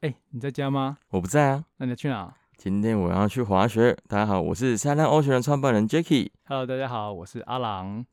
[0.00, 0.96] 哎、你在家吗？
[1.10, 3.96] 我不在啊，那你要去哪今天我要去滑雪。
[4.06, 6.30] 大家好，我是三浪欧学的创办人 Jacky。
[6.44, 8.06] ？Hello，大家好，我是阿郎。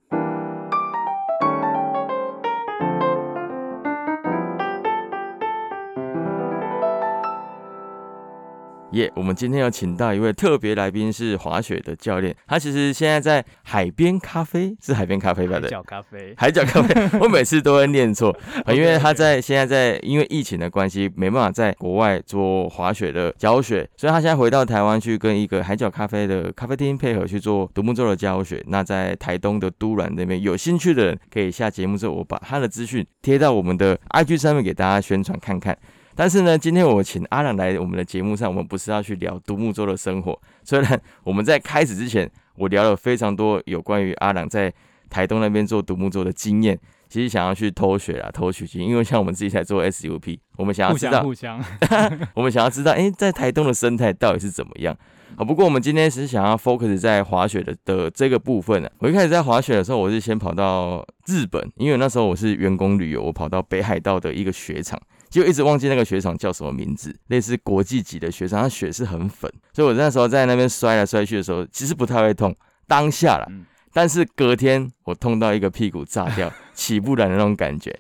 [8.96, 12.33] 耶、我们今天有请到一位特别来宾，是滑雪的教练。
[12.47, 15.60] 他其实现在在海边咖啡，是海边咖啡吧？
[15.60, 16.34] 对，海角咖啡。
[16.39, 28.63] 海角咖啡，我每次都会念错， 啊因为他在现在在因为疫情的关系，没办法在国外做滑雪的教学，所以他现在回到台湾去跟一个海角咖啡的咖啡厅配合去做独木舟的教学。
[28.67, 35.77] 那在台东的都兰那边，有兴趣的人可以下节目之后，我把他的资讯贴到我们的 IG 上面给大家宣传看看。
[36.15, 40.39] 但是呢，今天我请阿朗来我们的节目上，我们不是要去聊独木舟的生活。
[40.63, 44.73] 虽然我们在开始之前，我聊了非常多有关于阿朗在
[45.09, 51.63] 台东那边做独木舟的经验，其实想要去偷学啦、偷取经，因为像我们自己在做 SUP，我们想要互知道，相互相，
[52.34, 54.97] 我们想要知道，诶，在台东的生态到底是怎么样？
[55.37, 64.97] 好，不过我们今天是想要 focus 在滑雪的的这个部分呢、我一开始在滑雪的时候，我是先跑到日本，因为那时候我是员工旅游，我跑到北海道的一个雪场。
[65.36, 72.55] 就一直忘记那个雪场叫什么名字，类似国际级的雪场，它雪是很粉，所以我那时候在那边摔来摔去的时候，其实不太会痛，
[72.88, 77.94] 当下啦，嗯但是隔天我痛到一个屁股炸掉，起不来的那种感觉。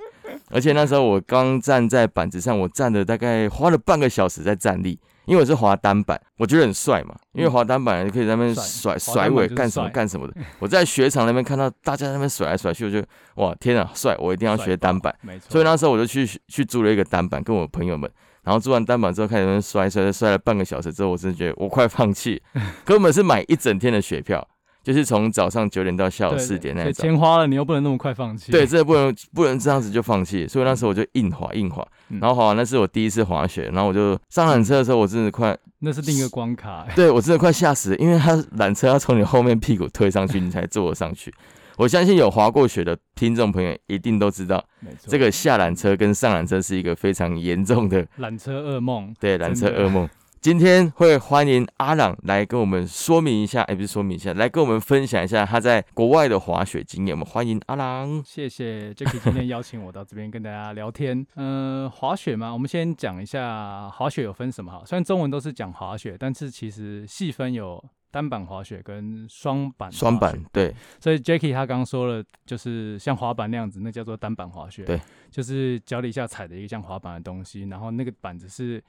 [0.55, 10.33] 而且那时候我刚站在板子上，我站了大概花了半个小时在站立，因为我是滑单板，我觉得很帅嘛，因为滑单板可以在那边甩甩尾干什么干什么的。
[10.59, 13.03] 我在雪场那边看到大家在那边甩来甩去，我就
[13.35, 14.15] 哇天啊，帅！
[14.17, 15.13] 我一定要学单板。
[15.21, 15.49] 没错。
[15.49, 18.09] 所以那时候我就去去租了一个单板，跟我朋友们，
[18.43, 22.41] 然后租完单板之后开始在那边摔摔摔了半个小时之后，我真的觉得我快放弃，
[22.85, 24.47] 根本是买一整天的雪票，
[24.85, 26.93] 就是从早上九点到下午对四点那种。
[26.93, 28.51] 钱花了，你又不能那么快放弃。
[28.51, 36.85] 对，，这不能不能这样子就放弃，所以那时候我就硬滑硬滑，嗯然后滑完那是我第一次滑雪，然后我就上缆车的时候，我真的快，那是另一个关卡。
[36.95, 41.33] 对我真的快吓死了，因为他缆车要从你后面屁股推上去，你才坐得上去。
[41.77, 44.63] 我相信有滑过雪的听众朋友一定都知道，
[45.07, 49.13] 这个下缆车跟上缆车是一个非常严重的缆车噩梦。
[49.19, 50.07] 对缆车噩梦。
[50.45, 57.15] 今天会欢迎阿朗来跟我们说明一下，哎、不是说明一下，来跟我们分享一下他在国外的滑雪经验。
[57.15, 58.21] 我们欢迎阿朗。
[58.23, 61.25] 谢谢 Jacky 今天邀请我到这边跟大家聊天。
[61.33, 64.83] 嗯、 滑雪嘛，我们先讲一下滑雪有分什么哈。
[64.85, 69.91] 虽然中文都是讲滑雪，但是其实细分有单板滑雪跟双板。
[69.91, 74.83] 双板对，所以 Jacky 他刚刚说了，就是像滑板那样子，那叫做单板滑雪。
[74.83, 75.01] 对，
[75.31, 78.79] 就是脚底下踩的一个像滑板的东西，然后那个板子是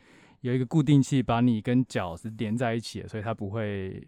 [0.41, 4.07] 有一个固定器把你跟脚是连在一起的，所以它不会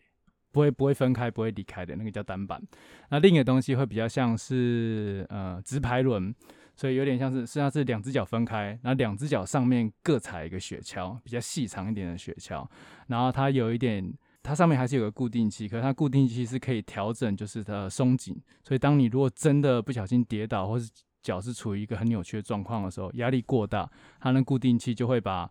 [0.52, 2.62] 不会不会分开，不会离开的，那个叫单板。
[3.10, 6.34] 那另一个东西会比较像是呃直排轮。
[6.76, 12.64] 所以有点像是，实际上是两只脚分开，然后两只脚上面各踩一个雪橇，比较细长一点的雪橇，
[13.08, 14.14] 然后它有一点
[14.44, 18.40] 它上面还是有个固定器，可是它固定器是可以调整，就是它的松紧。
[18.62, 20.88] 所以当你如果真的不小心跌倒，或是
[21.20, 23.90] 脚是处于一个很扭曲的状况的时候，压力过大，
[24.20, 25.50] 它那固定器就会把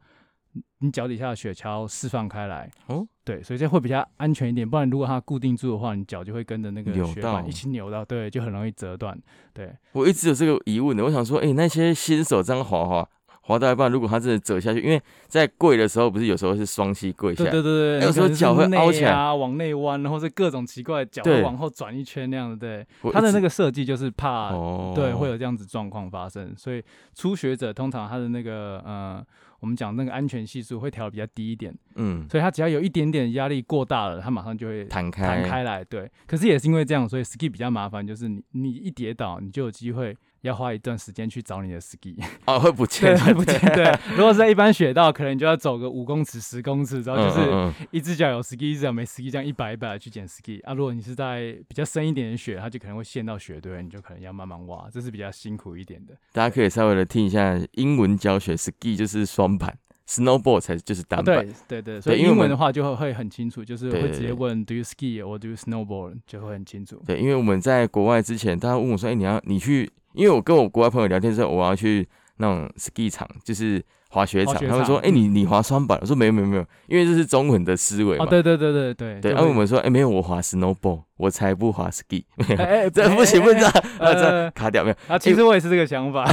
[0.80, 2.70] 你脚底下的雪橇释放开来。
[2.88, 4.70] 哦，对，所以这会比较安全一点。
[4.70, 9.18] 不然如果它固定住的话，你脚就会跟着那个雪板一起扭到，对，就很容易折断。
[9.54, 13.08] 对，我一直有这个疑问的，我想说，哎、那些新手这样滑滑
[13.42, 22.58] 滑到一半，如果他真的折下去，因为在跪的时候，不是有时候是双膝跪下对来，对对对，有时候脚会凹起来啊，往内弯，或者各种奇怪的脚对会往后转一圈那样的。
[22.58, 26.84] 对，它的那个设计就是怕哦，对，会有这样子状况发生，所以
[27.16, 29.26] 初学者通常他的那个呃，
[29.60, 35.84] 我们讲那个安全系数会调的比较低一点，嗯所以它只要有一点点压力过大了，它马上就会弹开弹开来。
[35.84, 42.16] 对，可是也是因为这样，所以 ski 比较麻烦，就是你你一跌倒，你就有机会要花一段时间去找你的 ski，
[42.46, 43.60] 哦会不见对，会不见。
[43.74, 50.74] 对， 如果是在一般雪道，可能你就要走个五公尺、十公尺，然后就是一只脚有 ski，一只脚没 ski，这样一摆一摆的去捡 ski 啊。
[50.74, 56.14] 如果你是在比较深一点的雪，它就可能会陷到雪堆，你就可能要慢慢挖，这是比较辛苦一点的。
[56.32, 59.78] 大家可以稍微的听一下英文教学，ski 就是双板
[60.08, 61.40] ，snowboard 才就是单板。
[61.40, 67.02] 啊对对对，所以英文的话就会会很清楚，就是会直接问 Do you ski or do you snowboard，就会很清楚。
[67.06, 74.56] 对，因为我们在国外之前，大家问我说：“哎、你要你去？”因为我跟我国外朋友聊天之后，我要去那种 ski 场，就是滑雪场。
[74.56, 78.26] 他们说：“场哎、你你滑双板？”我说：“没有没有没有，因为这是中文的思维嘛。
[78.26, 82.24] 哦，对对对对对对，然后我会们说：“哎、没有，我滑 snowboard，我才不滑 ski。
[82.58, 84.96] 哎哎 这不行，不能这样，这呃卡掉没有。
[85.08, 86.26] 啊，其实我也是这个想法。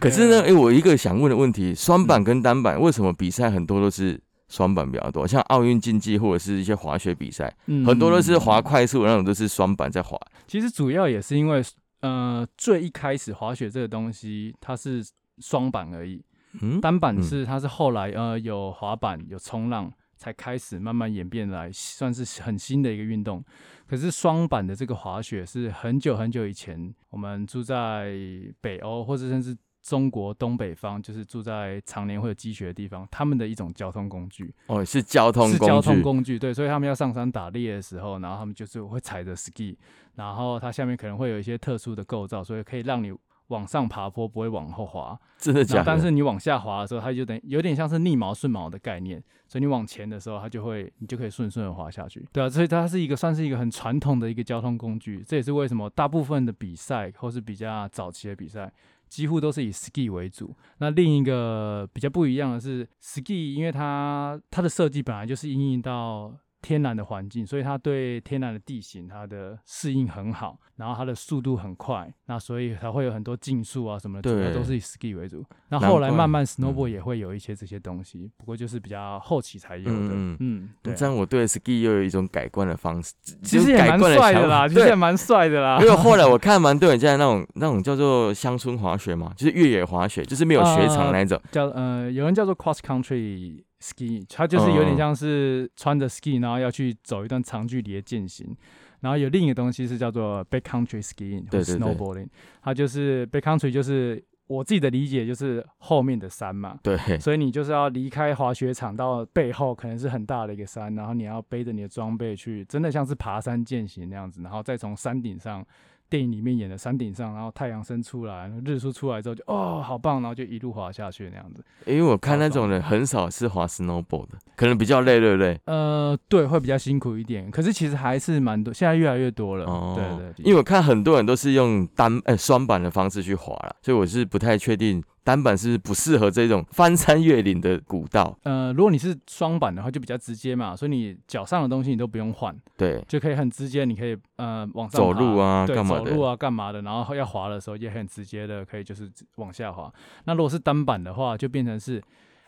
[0.00, 5.26] 可是呢，哎、我一个想问的问题，双板跟单板为什么比赛很多都是双板比较多？
[5.26, 10.18] 像奥运竞技或者是一些滑雪比赛，嗯很多都是滑快速那种，都是双板在滑。
[10.46, 11.62] 其实主要也是因为，
[12.00, 15.04] 呃，最一开始滑雪这个东西它是
[15.38, 16.24] 双板而已，
[16.60, 23.44] 嗯，单板嗯是它是后来呃有滑板有冲浪才开始慢慢演变来，算是很新的一个运动。
[23.86, 28.12] 可是双板的这个滑雪是很久很久以前，我们住在
[28.60, 34.54] 北欧或者甚至中国东北方，就是住在常年会有积雪的地方，他们的一种交通工具。
[34.66, 39.76] 哦，是交通是交通工具，对，所以他们要上山打猎的时候，然后他们就是会踩着 ski，
[40.16, 43.12] 然后它下面可能会有一些特殊的构造，所以可以让你
[43.48, 45.18] 往上爬坡，不会往后滑。
[45.38, 45.84] 真的假的？
[45.86, 52.26] 但是你往下滑的时候，它就等有点像是逆毛顺毛的概念，所以你往前的时候，它就会你就可以顺顺的滑下去。
[52.30, 58.70] 对啊，所以它是一个算是一个很传统的一个交通工具，这也是为什么大部分的比赛或是比较早期的比赛。
[59.08, 60.54] 几乎都是以 ski 为主。
[60.78, 75.44] 那另一个比较不一样的是，ski 因为它它的设计本来就是应用到天然的环境，所以它对天然的地形它的适应很好，然后它的速度很快，那所以才会有很多竞速啊什么的，主要都是以 ski 为主。
[75.68, 79.90] 那后来慢慢嗯 snowboard 也会有一些这些东西，不过就是比较后期才有的。
[79.90, 80.96] 嗯嗯嗯对啊。
[80.96, 85.78] 这样我对 ski 又有一种改观的方式，其实也蛮帅的啦，其实也蛮帅的啦。
[85.80, 91.40] 因为后来我看蛮多人在那种那种叫做乡村滑雪嘛，就是越野滑雪，就是没有雪场那一种。
[91.52, 98.56] 叫呃，有人叫做 cross country ski，它就是有点像是穿着 ski，然后要去走一段长距离的践行。
[99.00, 102.28] 然后有另一个东西是叫做 backcountry skiing 或 snowboarding，
[102.62, 115.64] 它就是 backcountry 就是我自己的理解就是后面的山嘛，对，所以你就是要离开滑雪场到背后可能是很大的一个山，然后你要背着你的装备去，真的像是爬山践行那样子，然后再从山顶上。
[116.10, 121.64] 电影里面演的山顶上，然后太阳升出来，日出出来之后就哦好棒，然后就一路滑下去那样子。
[121.86, 125.60] 因为我看那种人很少是滑 snowboard 的，可能比较累，对不对？
[125.66, 129.64] 呃，对，会比较辛苦一点，可是其实还是蛮多，现在越来越多了。
[129.66, 138.34] 哦，对对，因为我看很多人都是用单呃双板的方式去滑了，所以我是不太确定单板是不适合这种翻山越岭的古道。
[138.44, 146.04] 呃，如果你是双板的话，就比较直接嘛，所以你脚上的东西你都不用换，对，就可以很直接，你可以呃往上走路啊，对，干嘛的？
[146.06, 146.80] 走路啊，干嘛的？
[146.80, 149.92] 然后要滑的时候也很直接的，可以就是往下滑。
[150.24, 152.02] 那如果是单板的话，就变成是，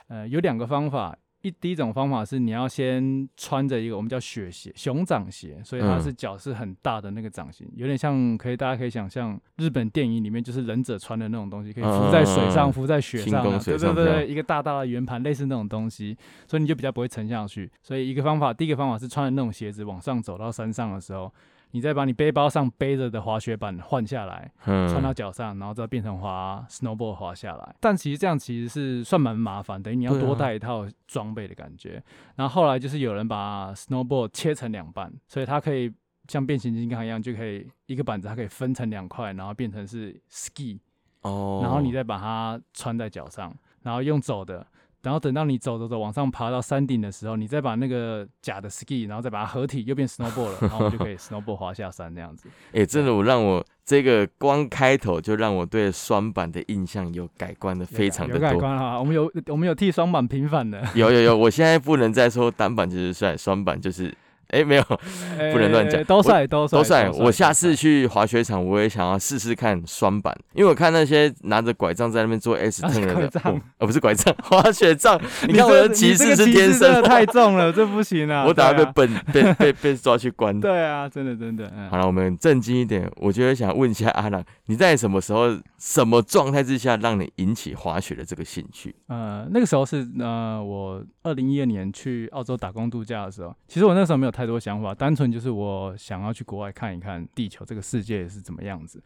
[0.09, 1.15] 呃，有两个方法。
[1.43, 16.17] 一第一种方法是你要先穿着一个我们叫雪鞋，熊掌鞋，所以它嗯是脚是很大的那个掌型，有点像可以大家可以想象日本电影里面就是忍者穿的那种东西，可以浮在水上、嗯浮在雪上对对对一个大大的圆盘，类似那种东西，
[16.47, 17.71] 所以你就比较不会沉下去。
[17.83, 21.33] 所以一个方法，第一个方法是穿着那种鞋子往上走到山上的时候。
[21.73, 27.75] 你再把你背包上背着的滑雪板换下来，穿到嗯，脚上，然后再变成滑 snowboard 滑下来。
[27.81, 32.03] 但其实这样其实是算蛮麻烦，等于你要多带一套装备的感觉。
[32.37, 35.93] 然后后来就是有人把 snowboard 切成两半，所以它可以
[36.29, 40.79] 像变形金刚一样，就可以一个板子它可以分成两块，然后变成是 ski，
[41.23, 44.67] 哦，然后你再把它穿在脚上，然后用走的。
[45.03, 52.49] 然后等到你走走走往上爬到山顶的时候，你再把那个假的 ski，然后再把它合体，又变 snowboard 了，然后我们就可以 snowboard 滑下山这样子。
[52.73, 58.61] 哎、真的，我让我这个光开头就让我对双板的印象有改观的非常的有改多。
[58.61, 64.15] 观哈，我们有我们有替双板平反的，有有有，我现在不能再说单板就是帅，双板就是
[64.51, 67.11] 哎、没有不能乱讲呃都帅都帅都帅。
[67.11, 75.21] 我下次去滑雪场，我也想要试试看双板，因为我看那些拿着拐杖在那边做 S 拿着 turn 的人，拐杖哦呃不是拐杖， 滑雪杖。
[75.47, 78.45] 你看我的歧你这个视是天歧视真的生， 太重了，这不行啊！
[78.47, 80.59] 我等下被本被被被抓去关。
[80.61, 88.95] 对啊，真的真的，嗯好了，我们正经一点，我觉得想问一下阿朗，你在什么时候、什么状态之下让你引起滑雪的这个兴趣？
[89.09, 98.99] 呃，那个时候是呃，我二零一二年去澳洲打工度假的时候，其实我那时候没有太太多想法，单纯就是我想要去国外看一看地球这个世界是怎么样子。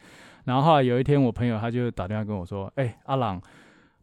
[0.45, 3.43] 然后后来有一天，我朋友他就打电话跟我说：“哎、阿朗，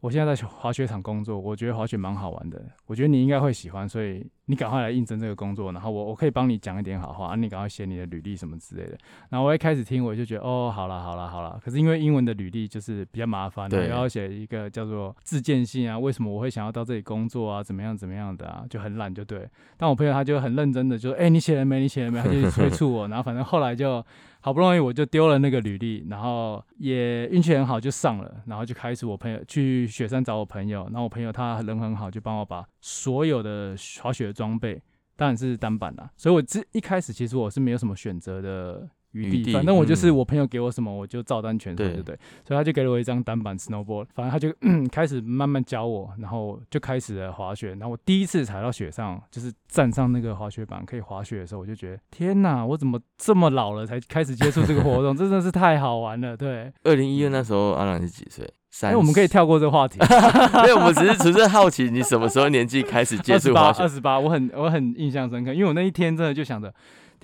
[0.02, 8.98] 我现在在滑雪场工作，我觉得滑雪蛮好玩的，我觉得你应该会喜欢，所以你赶快来应征这个工作，然后我我可以帮你讲一点好话，啊、你赶快写你的履历什么之类的。”
[9.30, 11.56] 然后我一开始听，我就觉得哦，好啦好啦好啦。
[11.62, 19.48] 可是因为英文的履历就是比较麻烦，对然后要写一个叫做自荐信啊，为什么我会想要到这里工作啊，怎么样怎么样的啊，就很懒就对。
[19.76, 21.78] 但我朋友他就很认真的就说，哎、你写了没？
[21.78, 22.20] 你写了没？
[22.20, 24.04] 他就一直催促我，然后反正后来就
[24.42, 34.82] 好不容易我就丢了那个履历，然后也运气很好就上了，然后就开始我朋友去雪山找我朋友，然后我朋友他人很好，就帮我把所有的滑雪装备。
[35.14, 42.18] 当然是单板啦，所以我这一开始其实我是没有什么选择的余地，反正我就是嗯我朋友给我什么我就照单全收，对对不对？
[42.46, 47.70] 所以他就给了我一张单板 snowboard，反正他就、嗯、开始慢慢教我，然后就开始了滑雪。
[47.70, 56.36] 然后我第一次踩到雪上，就是站上那个滑雪板可以滑雪的时候，我就觉得天哪，我怎么这么老了才开始接触这个活动， 真的是太好玩了。
[56.36, 58.48] 对，二零一二那时候阿朗是几岁？
[58.70, 59.98] 三，哎，我们可以跳过这个话题。
[60.60, 63.82] 因为我们只是纯粹好奇，你什么时候年纪开始接触滑雪？
[63.82, 66.72] 二十八，我很我很印象深刻，因为我那一天真的就想着，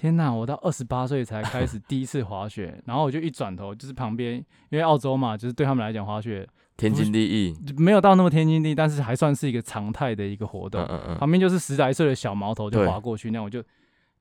[0.01, 4.37] 天哪，我到二十八岁才开始第一次滑雪，然后我就一转头，就是旁边，
[4.71, 10.81] 因为澳洲嘛，就是对他们来讲滑雪天经地义，没有到那么天经地义，但是还算是一个常态的一个活动。
[10.83, 13.61] 嗯嗯嗯，旁边就是十来岁的小毛头就滑过去，那我就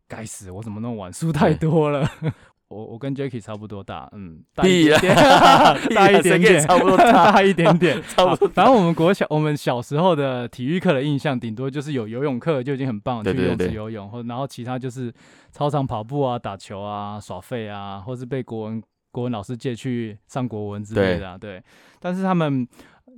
[0.07, 1.13] 该死，我怎么那么晚？
[1.13, 2.09] 输太多了。
[2.69, 4.99] 我我跟 Jacky 差不多大，嗯，大一点
[5.95, 15.13] 大一点点，差不多大大一点点， 差不多反正我们国小，我们小时候的体育课的印象，顶多就是有游泳课就已经很棒了，去游泳池游泳，或然后其他就是
[15.51, 21.63] 操场跑步啊、打球啊、耍废啊，或是被国文国文老师借去上国文之类的、啊，对。
[21.99, 22.67] 但是他们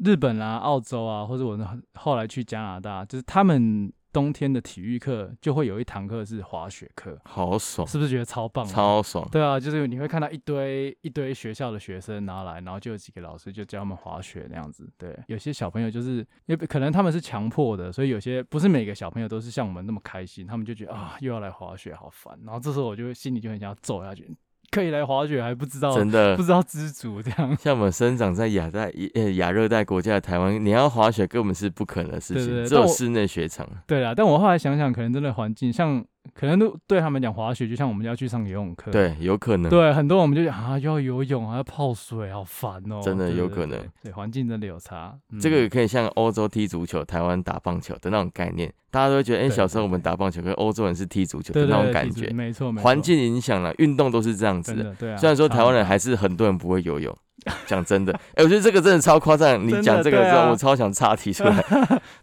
[0.05, 1.59] 日本啊、澳洲啊，或者我
[1.95, 8.71] 后来去加拿大，就是他们冬天的体育课就会有一堂课是滑雪课，好爽，是不是觉得超棒啊？
[8.71, 9.27] 超爽。
[9.31, 14.89] 对啊，就是你会看到一堆一堆学校的学生拿来，然后就有几个老师就教他们滑雪那样子。
[14.97, 22.37] 对，有些小朋友就是因为可能他们是强迫的，所以有些不是每个小朋友都是像我们那么开心，他们就觉得啊又要来滑雪，好烦。
[22.43, 24.35] 然后这时候我就心里就很想要揍下去，
[24.71, 27.57] 可以来滑雪还不知道真的不，知道知足这样。
[27.57, 33.67] 像我们生长在亚带呃亚热带国家的台湾，你要滑雪根本是不可能的事情，只有室内雪场。
[33.87, 38.91] 对啦，但我后来想想，可能真的环境像，可能都对他们讲滑雪，就像我们要去上游泳课。
[38.91, 39.69] 对，有可能。
[39.69, 43.01] 对，很多我们就讲啊，又要游泳，还要泡水，好烦哦。
[43.03, 45.17] 真的有可能对，环境真的有差。
[45.31, 52.29] 嗯这个也可以像欧洲踢足球，台湾打棒球的那种概念，大家都会觉得，哎、对小时候我们打棒球，跟欧洲人是踢足球的那种感觉。
[52.31, 54.83] 没错，没错，环境影响了，运动都是这样子的。
[54.83, 55.17] 的对啊。
[55.17, 57.15] 虽然说台湾人还是很多人不会游泳，
[57.65, 59.65] 讲真的，哎、我觉得这个真的超夸张。
[59.65, 61.55] 你讲这个之后，我超想岔题出来。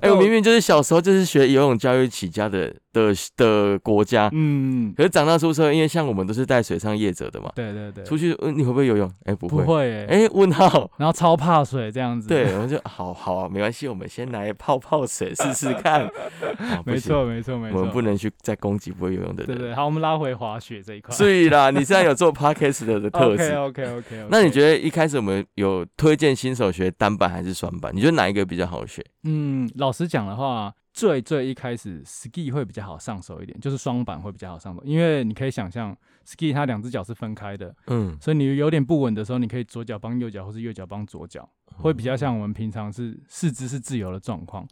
[0.00, 9.10] 哎、 我明明就是小时候就是学游泳教育起家的的的国家，嗯，可是长大出社会，因为像我们都是带水上业者的嘛，对对对，出去，嗯，你会不会游泳？
[9.24, 9.62] 哎、不会。
[9.62, 10.90] 不会欸，哎、问号。
[10.96, 12.28] 然后超怕水这样子。
[12.28, 16.08] 对，我们就好好啊，没关系，我们先来泡泡水试试看。
[16.84, 17.78] 没错没错没错。
[17.78, 19.56] 我们不能去再攻击不会游泳的人。
[19.56, 21.14] 对对，好，我们拉回滑雪这一块。
[21.14, 23.52] 所以啦，你现在有做 podcast 的的特 OK 质。
[23.54, 24.26] OK OK。
[24.30, 27.94] 那你觉得一开始我们有推荐新手学单板还是双板？
[27.94, 29.06] 你觉得哪一个比较好学？
[29.22, 35.96] 嗯，老实讲的话，最最一开始 ski 会比较好上手一点，就是双板会比较好上手，因为你可以想象
[36.26, 44.66] ski 它两只脚是分开的，嗯，所以你有点不稳的时候，你可以左脚帮右脚，或是右脚帮左脚，会比较像我们平常是四肢是自由的状况。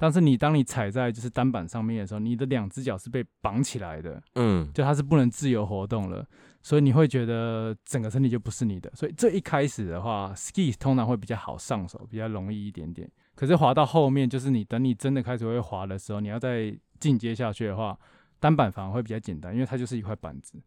[0.00, 6.24] 但是你当你踩在就是单板上面的时候，你的两只脚是被绑起来的，嗯，就它是不能自由活动了，
[6.62, 8.90] 所以你会觉得整个身体就不是你的。
[8.94, 13.08] 所以这一开始的话，ski 通常会比较好上手，比较容易一点点。
[13.34, 17.96] 可是滑到后面，就是你等你真的开始会滑的时候，你要再进阶下去的话，
[18.40, 20.60] 单板反而会比较简单，因为它就是一块板子，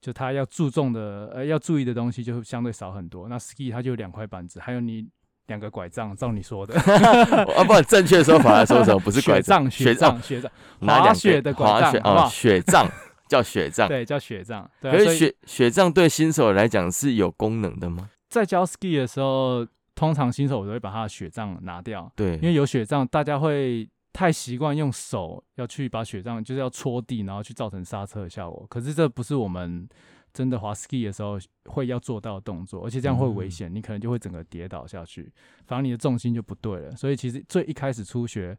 [0.00, 3.28] 就它要注重的呃要注意的东西就会相对少很多。
[3.28, 5.08] 那 ski 它就有两块板子，还有你
[5.46, 9.00] 两个拐杖，照你说的，啊， 不正确的说法来说什么？
[9.00, 12.90] 不是拐杖、雪杖，杖、雪杖，滑雪的拐滑雪哦，杖好不好雪杖
[13.28, 13.86] 叫雪杖。
[13.86, 14.68] 对，叫雪杖。
[14.80, 18.10] 可是雪雪杖对新手来讲是有功能的吗？
[18.28, 28.66] 在教 ski 的时候，通常新手我都会把他的雪杖拿掉，对，因为有雪杖，大家会太习惯用手要去把雪杖就是要戳地，然后去造成刹车的效果。
[28.68, 29.88] 可是这不是我们
[30.32, 35.32] 真的滑 ski 的时候会要做到的动作，而且这样会危险，你可能就会整个跌倒下去，
[35.66, 36.94] 反而你的重心就不对了。
[36.94, 38.56] 所以其实最一开始初学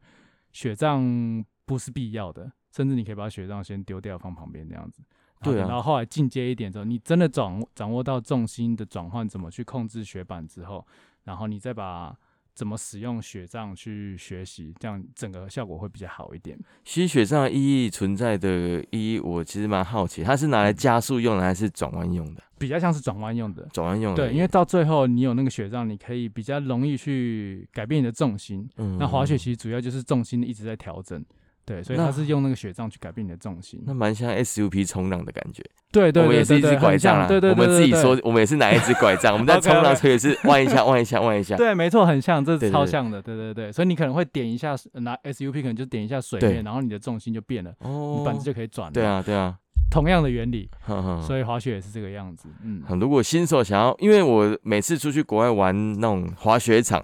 [0.51, 5.01] 雪杖不是必要的，甚至你可以把雪杖先丢掉放旁边这样子。
[5.41, 10.85] 对啊然后后来进阶一点之后，你真的掌握掌握到重心的转换，怎么去控制雪板之后，
[11.23, 12.13] 然后你再把
[12.53, 16.59] 怎么使用雪杖去学习，这样整个效果会比较好一点。
[16.83, 22.43] 其实雪杖的意义存在的意义，我其实蛮好奇，它是拿来加速用的还是转弯用的？
[22.57, 24.27] 比较像是转弯用的，转弯用的。
[24.27, 28.69] 对，因为到最后你有那个雪杖，你可以比较容易去改变你的重心。
[28.75, 31.23] 嗯那滑雪其实主要就是重心一直在调整，
[31.69, 33.79] 对，所以那它是用那个雪杖去改变你的重心。
[33.85, 35.63] 那蛮像 SUP 冲浪的感觉。
[35.91, 41.55] 对对我们也是一对对对，只拐杖啦，很像对对我们自己对对说，我们也是拿一只拐杖，我们在冲浪时候也是弯一下，弯一下，弯一下。
[41.57, 43.71] 对，没错，很像，这是对对对超像的，对对对。
[43.71, 48.91] 所以你可能会点一下，拿 SUP 可能就点一下水面，然后你的重心就变了，哦你板子就可以转了。
[48.91, 49.55] 对，啊，对啊，
[49.91, 50.67] 同样的原理。
[51.25, 52.49] 所以滑雪也是这个样子。
[52.63, 57.03] 嗯，很如果新手想要，因为我每次出去国外玩那种滑雪场，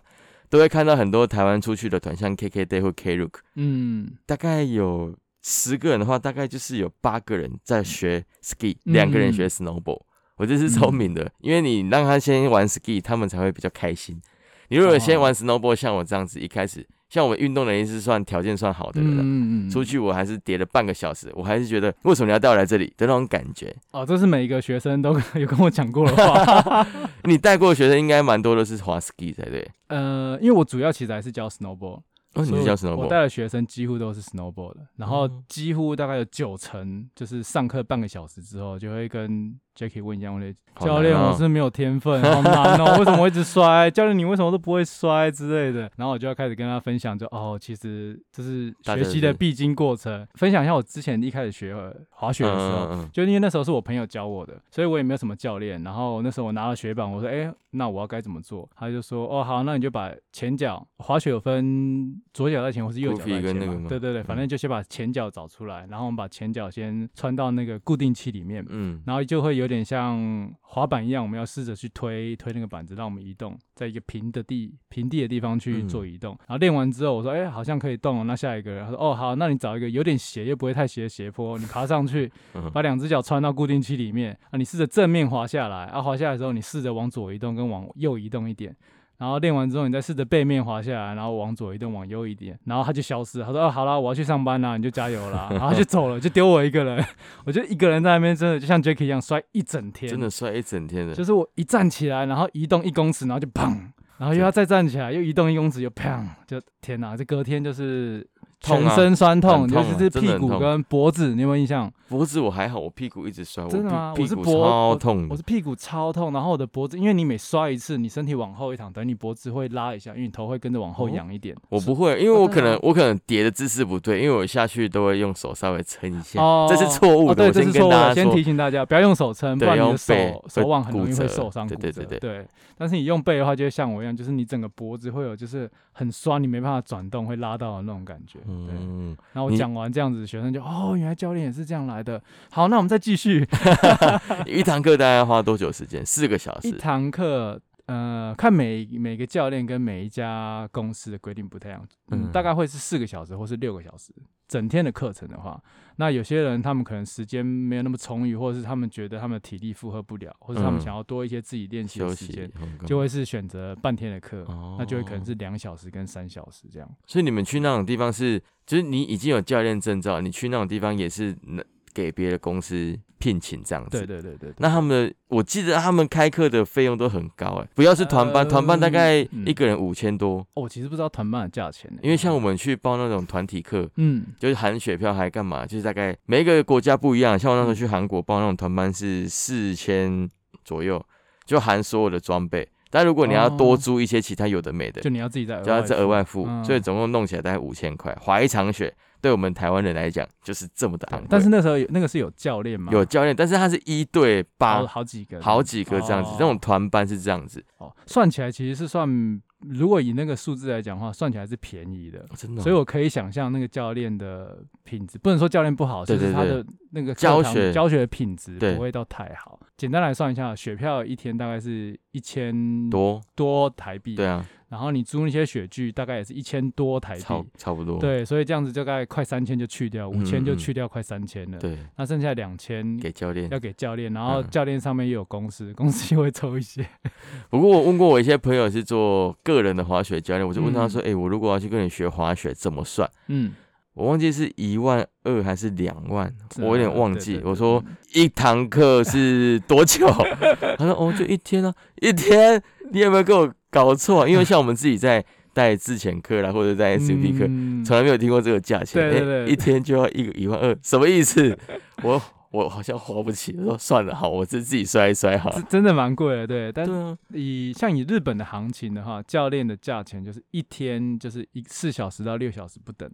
[0.56, 8.94] 都会看到很多台湾出去的团，像 KK Day 或 Klook，嗯，大概有十个人的话，大概就是有八个人在学 ski，嗯。
[8.94, 10.02] 两个人学 snowboard。
[10.38, 14.22] 我这是聪明的，因为你让他先玩 ski，他们才会比较开心。
[14.70, 15.24] 你如果先哦。
[15.24, 19.24] 玩 snowboard，像我这样子，一开始像我们运动能力是算条件算好的人了。
[19.24, 23.76] 嗯出去我还是跌了半个小时，我还是觉得为什么你要带我来这里的那种感觉。
[23.92, 26.86] 哦，这是每一个学生都 有跟我讲过的话。
[27.26, 29.68] 你带过的学生应该蛮多的是滑 ski 才对。
[29.88, 32.02] 呃，因为我主要其实还是教 snowboard，
[32.34, 33.08] 哦，你是教我我 snowboard？
[33.08, 43.92] 带的学生几乎都是 snowboard 的，然后哦几乎大概有九成就是上课半个小时之后就会跟 Jackie 问一样问题，好教练我是没有天分，好难哦， 为什么我一直摔？
[43.92, 45.92] 教练你为什么都不会摔之类的？
[45.98, 51.76] 然后我就要开始跟他分享，就哦，其实这是学习的必经过程，分享一下我之前一开始学
[52.10, 52.86] 滑雪的时候。
[52.86, 55.82] 嗯嗯嗯就因为那时候是我朋友教我的，所以我也没有什么教练。
[55.84, 76.38] 然后那时候我拿了雪板，我说：“哎、那我要该怎么做？”他就说：“哦，好，那你就把前脚滑雪有分左脚在前或是右脚在前对对对，反正就先把前脚找出来，然后我们把前脚先穿到那个固定器里面，嗯，然后就会有点像滑板一样，我们要试着去推推那个板子，让我们移动，在一个平的地平地的地方去嗯做移动。
[76.48, 84.38] 然后练完之后，我说：“哎、好像可以动了。”那下一个人他说：“哦，好，那你找一个有点斜又不会太斜的斜坡，你爬上去， 嗯把两只脚穿到固定器里面。
[84.52, 88.76] 啊，你试着正面滑下来，啊，滑下来的时候你试着往左移动跟往右移动一点。”
[89.18, 93.42] 然后练完之后，你再试着背面滑下来，然后往左一动，往右一点，然后他就消失。
[93.42, 95.48] 他说：“哦，好了，我要去上班啦，你就加油啦。
[95.52, 97.06] ”然后他就走了，就丢我一个人。
[97.46, 101.14] 我就一个人在那边，真的就像 Jacky 一样摔一整天，真的摔一整天的。
[101.14, 103.78] 就是我一站起来，然后移动一公尺，然后就砰，
[104.18, 107.16] 然后又要再站起来，又移动一公尺，又砰，就天哪！
[107.16, 108.26] 这隔天就是
[108.66, 111.92] 全身酸痛，尤其是屁股跟脖子，你有没有印象？
[112.08, 114.14] 脖子我还好，我屁股一直摔，我真的吗？
[114.16, 115.28] 我是脖我超痛的。
[115.32, 121.56] 我是屁股超痛，然后我的脖子，因为你每摔一次，你身体往后一躺，等于你脖子会拉一下，因为你头会跟着往后哦仰一点。
[121.70, 127.52] 我不会，因为我可能我可能叠的姿势不对，因为我下去都会用手稍微撑一下，哦，这是错误哦，的。
[127.52, 128.14] 对，这是错误的。
[128.14, 131.82] 先提，醒大家，不要用手撑，不对用然你的手手会腕很容易会受伤骨折。
[131.82, 138.40] 对对对对但是你用背的话，就会像我一样，就是你整个脖子会有就是很酸，你没办法转动，会拉到的那种感觉。
[138.66, 138.76] 对。
[138.78, 142.22] 嗯，然后我讲完这样子，学生就哦，原来教练也是这样来的。
[142.52, 143.48] 好，那我们再继续。
[144.46, 146.06] 一堂课大概要花多久时间？
[146.06, 146.68] 四个小时。
[146.68, 154.14] 一堂课，呃，看每每个教练跟每一家公司的规定不太一样，嗯，嗯大概会是四个小时或是六个小时。
[154.48, 155.62] 整天的课程的话，
[155.98, 160.82] 那有些人他们可能时间没有那么充裕，或者是他们觉得他们的体力负荷不了，或者他们嗯。
[160.82, 164.76] 想要多一些自己练习的时间，嗯就会是选择半天的课，哦。
[164.78, 166.90] 那就会可能是两小时跟三小时这样。
[167.08, 171.64] 所以你们去那种地方是，就是你已经有教练证照，你去那种地方也是能
[171.96, 173.98] 给别的公司聘请这样子。
[173.98, 179.46] 对对对对，那他们的，我记得他们开课的费用都很高哎，不要是团班，呃团班大概嗯。
[179.48, 184.26] 一个人五千多，哦，我其实不知道团班的价钱呢，因为像我们去报那种团体课，嗯。
[184.38, 190.30] 就是含雪票还干嘛，就是大概每一个国家不一样，像我那时候去韩国报那种团班是四千
[190.66, 191.04] 左右，
[191.46, 192.68] 就含所有的装备。
[192.92, 193.78] 但如果你要多哦。
[193.78, 196.64] 租一些其他有的没的，就你要自己再就要再额外付，嗯。
[196.64, 198.16] 所以总共弄起来大概五千块。
[198.22, 201.28] 滑一场雪，对我们台湾人来讲就是这么的昂贵。
[201.30, 202.92] 但是那时候有那个是有教练吗？
[202.92, 212.20] 有教练，但是他是一对八，好几个，好几个这样子，哦那种团班是这样子，哦，算起来其实是算，如果以那个数字来讲的话，算起来是便宜的。
[212.20, 212.64] 哦真的哦。
[212.64, 219.60] 所以我可以想象那个教练的品质，不能说教练不好，就是他的那个教学教学的品质不会到太好。
[219.78, 228.00] 简单来算一下，雪票一天大概是一千多，多台币，对啊，然后你租那些雪具大概也是一千多台差币，差不多。
[228.00, 233.50] 对，所以这样子大概快三千就去掉，五千就去掉快三千了，对，那剩下两千给教练。
[233.52, 236.86] 要给教练，然后嗯教练上面也有公司， 公司也会抽一些。
[237.50, 243.54] 不过我问过我一些朋友是做个人的滑雪教练，我就问他嗯说：“哎、我如果要去跟你学滑雪，怎么算？”嗯，
[243.94, 247.40] 我忘记是一万二还是两万，是我有点啊忘记。
[247.44, 250.08] 我说嗯一堂课是多久？
[250.78, 252.62] 他说哦，就一天啊，一天。
[252.92, 254.30] 你有没有跟我搞错、啊？
[254.30, 259.02] 因为像我们自己在带自前课啦，或者在 SUP 课，嗯从来没有听过这个价钱。
[259.02, 261.58] 对对对诶一天就要一个一万二，什么意思？
[262.04, 263.54] 我我好像花不起。
[263.60, 265.56] 我说算了，好，我自自己摔一摔好了。
[265.56, 266.72] 真真的蛮贵的，对。
[266.72, 273.10] 但对啊，以像以日本的行情的话，教练的价钱就是一天就是一四小时到六小时不等，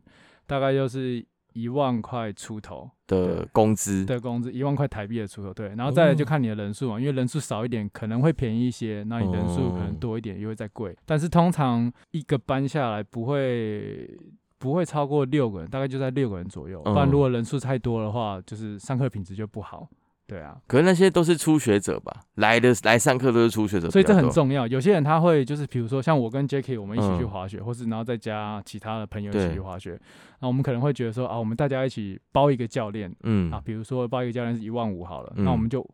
[0.45, 5.69] 大概就是一万块出头的工资的工资，一万块台币的出头，对。
[5.75, 10.95] 然后再来就哦看你的人数嘛，因为人数少一点可能会便宜一些，那你人数可能哦多一点又会再贵。
[11.05, 14.17] 但是通常一个班下来不会。
[14.61, 16.79] 不会超过六个人，大概就在六个人左右。
[16.83, 19.89] 不然嗯如果人数太多的话，就是上课品质就不好。
[20.31, 22.21] 对啊，可是那些都是初学者吧？
[22.35, 24.65] 来的来上课都是初学者所以这很重要。
[24.65, 29.99] 有些人他会就是比如说像我跟 Jacky 我们一起去嗯滑雪，或是然后再加其他的朋友一起去滑雪，
[30.39, 33.51] 那我们可能会觉得说啊，我们大家一起包一个教练嗯。
[33.51, 35.43] 啊，比如说包一个教练是一万五好了，嗯。
[35.43, 35.85] 那我们就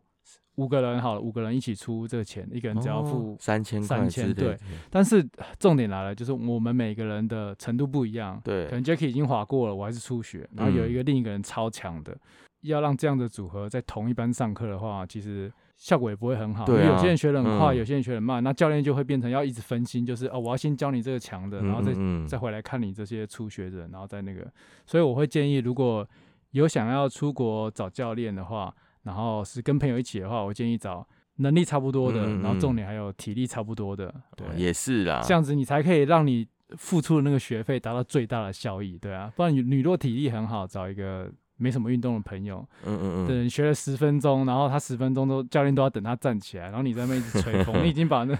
[0.54, 4.34] 五个人好了，五个人一起出这个钱，一个人只要付三千块3000之类的。
[4.34, 4.58] 对。
[4.88, 8.40] 但是重点来了，就是我们每个人的程度不一样。
[8.44, 8.66] 对。
[8.66, 12.16] 可能 Jacky 已经滑过了，我还是初学，然后有一嗯个另一个人超强的，
[12.62, 16.64] 要让这样的组合在同一班上课的话，其实效果也不会很好。
[16.64, 17.76] 对啊因为有些人学得很快，嗯。
[17.76, 24.46] 有些人学得很慢，那教练就会变成要一直分心，就是哦，我要先教你这个强的，然后再、嗯嗯再回来看你这些初学者，然后再那个。
[24.86, 26.06] 所以我会建议，如果
[26.50, 48.38] 有想要出国找教练的话，然后是跟朋友一起的话，我建议找能力差不多的，然后重点还有体力差不多的，对，也是啦，这样子你才可以让你付出的那个学费达到最大的效益，对啊，不然你你如果体力很好，找一个没什么运动的朋友，嗯嗯嗯，等，你学了十分钟，然后他十分钟都教练都要等他站起来，然后你在那边一直吹风， 你已经把那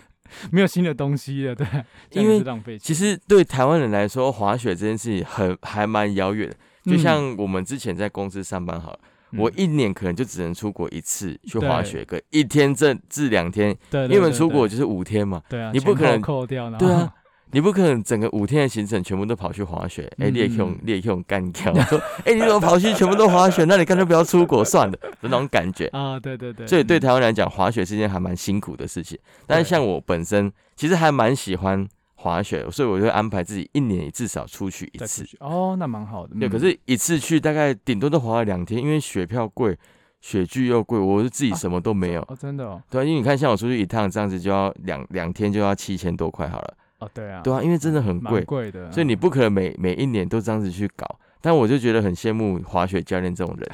[0.50, 1.66] 没有新的东西了，对，
[2.12, 2.78] 因为浪费。
[2.78, 6.57] 其实对台湾人来说，滑雪这件事情很还蛮遥远的。
[6.85, 8.98] 就嗯像我们之前在公司上班好了，
[9.37, 17.14] 我嗯一年可能就只能出国一次去滑雪个一天至至两天，对，因为出国就是五天嘛，对啊，你不可能扣掉，然后对啊，
[17.52, 23.64] 你不可能整个五天的行程全部都跑去滑雪，哎、嗯你也可以用你也用干掉， 说哎、你怎么跑去全部都滑雪？
[23.64, 25.87] 那你干脆不要出国算了，的那种感觉。
[25.96, 29.18] 啊，对对对，所以对嗯台湾来讲，滑雪是一件还蛮辛苦的事情。
[29.46, 36.34] 但是像我本身其实还蛮喜欢滑雪，所以我就会安排自己一年至少出去一次哦，那蛮好的。
[36.38, 39.76] 对，嗯可是一次去大概顶多都滑了两天，因为雪票贵，
[40.20, 42.20] 雪具又贵，我是自己什么都没有。
[42.22, 46.74] 哦，真的哦，对啊，因为你看，像我出去一趟这样子就要两两天就要七千多块好了。
[46.98, 51.06] 哦，对啊，对啊，因为真的很蛮贵，贵的，所以你不可能每每一年都这样子去搞。
[51.40, 53.70] 但我就觉得很羡慕滑雪教练这种人，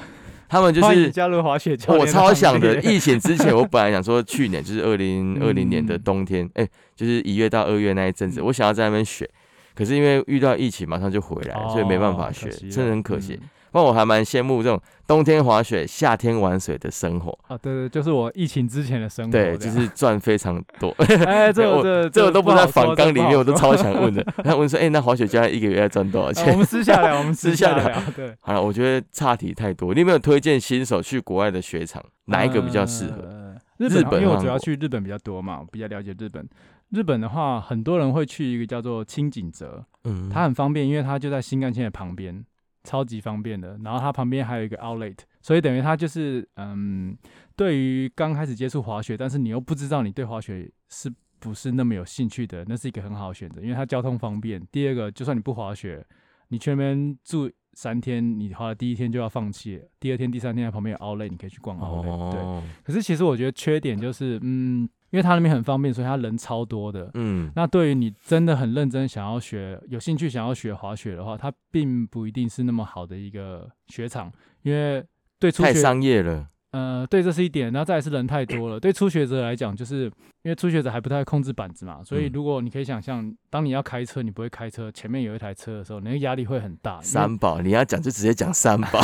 [0.48, 2.78] 他们就是加入滑雪教练我超想的。
[2.84, 9.28] 疫情之前，我本来想说去年就是二零 二零年的嗯冬天，哎、就是一月到二月那一阵子，我想要在那边雪，
[9.74, 13.40] 可是因为遇到疫情，马上就回来了，所以没办法学，真的很可惜。
[13.40, 17.36] 嗯不然我还蛮羡慕这种冬天滑雪、夏天玩水的生活。
[17.48, 20.94] 啊，对对，就是我疫情之前的生活，对，就是赚非常多。
[21.26, 24.22] 哎，这我这这我都不在反访纲里面，我都超想问的。
[24.44, 29.92] 他问说：“哎、那滑雪教练一个月要赚多少钱我们私下聊，我们私下聊聊，对，？”好了，我觉得差题太多。
[29.92, 33.22] 你有没有推荐新手去国外的雪场，哪一个比较适合？
[33.22, 36.48] 呃日日本，因为我主要去日本比较多嘛，我比较了解日本。
[36.90, 42.44] 日本的话，很多人会去一个叫做清井泽，嗯，它很方便，因为它就在新干线的旁边，
[42.84, 43.76] 超级方便的。
[43.82, 47.16] 然后它旁边还有一个 outlet，所以等于它就是嗯，
[47.56, 54.64] 对于刚开始接触滑雪，但是你又不知道你对滑雪是不是那么有兴趣的，那是一个很好的选择，因为它交通方便。
[54.70, 56.06] 第二个，就算你不滑雪，
[56.48, 67.08] 你去那边住三天，你花了第一天就要放弃，第二天、第三天在旁边有 outlet，你可以去逛 outlet、对，哦，可是其实我觉得缺点就是，嗯，因为它那边很方便，所以它人超多的。
[67.14, 75.04] 嗯，那对于你真的很认真想要学、有兴趣想要学滑雪的话，它并不一定是那么好的一个雪场，因为
[75.38, 76.48] 对初太学商业了。
[76.74, 77.72] 呃，对，这是一点。
[77.72, 78.80] 然后再来是人太多了。
[78.80, 80.06] 对初学者来讲，就是
[80.42, 87.00] 因为初学者还不太会控制板子嘛，所以嗯如果你可以想象，当你要开车，你不会开车，前面有一台车的时候，那个压力会很大。
[87.00, 88.98] 三宝，你要讲就直接讲三宝。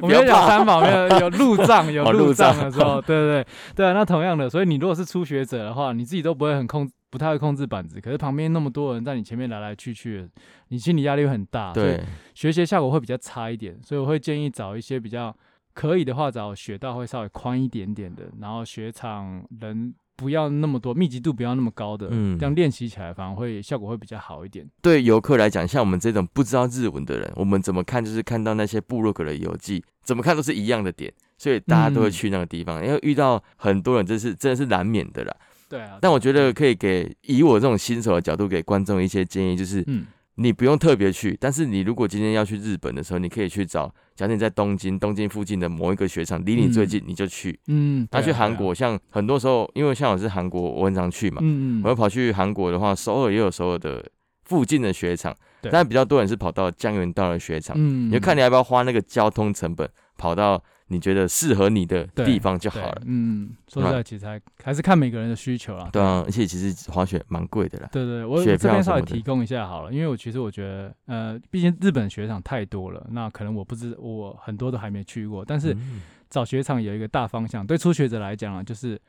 [0.00, 3.92] 我们要不要怕讲三宝，没有有路障， 有哦路路障障的时候，对对对对啊。
[3.92, 10.26] 那同样的，所以你如果是初学者的话，你自己都不会很控，不太会控制板子，可是旁边那么多人在你前面来来去去，
[10.68, 12.00] 你心理压力会很大，对，
[12.34, 13.78] 学习效果会比较差一点。
[13.84, 15.36] 所以我会建议找一些比较
[15.72, 24.68] 可以的话，找雪道会稍微宽一点点的，然后雪场人不要那么多，密集度不要那么高的，嗯这样练习起来反而会效果会比较好一点。
[24.82, 32.84] 对游客来讲，像我们这种不知道日文的人，我们怎么看就是看到那些部落格的游记，怎么看都是一样的点，所以大家都会嗯去那个地方。
[32.84, 35.34] 因为遇到很多人，这是真的是难免的啦。
[35.68, 40.04] 对啊，但我觉得可以给以我这种新手的角度给观众一些建议，就是嗯
[40.42, 47.60] 你不用特别去，但是你如果今天要去日本的时候，你可以去找，假设你在东京，东京附近的某一个雪场离你最近，你就去。
[47.66, 51.82] 嗯，那去韩国，像很多时候，因为像我是韩国，我很常去嘛，嗯嗯。
[51.84, 54.02] 我要跑去韩国的话，首尔也有首尔的
[54.44, 55.70] 附近的雪场，对。
[55.70, 63.02] 但比较多人是跑到江原道的雪场，嗯，你就看你要不要花那个交通成本，跑到你觉得适合你的地方就好了。
[63.06, 65.88] 嗯，说实在，其实还还是看每个人的需求啦。
[65.92, 67.88] 对啊，而且其实滑雪蛮贵的啦。
[67.92, 79.00] 对对，我这边稍微提供一下好了，因为我其实我觉得，呃，毕竟日本雪场太多了，那可能我不知我很多都还没去过，但是嗯找雪场有一个大方向，对初学者来讲啊，就是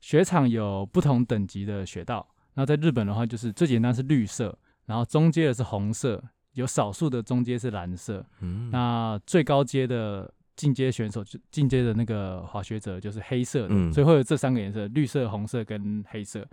[0.00, 2.26] 雪场有不同等级的雪道。
[2.54, 6.20] 那在日本的话，就是最简单是绿色，然后中阶的是红色，
[6.54, 16.44] 有少数的中阶是蓝色，嗯那最高阶的进阶选手，就进阶的那个滑雪者就是黑色的，嗯所以会有这三个颜色：绿色、红色跟黑色。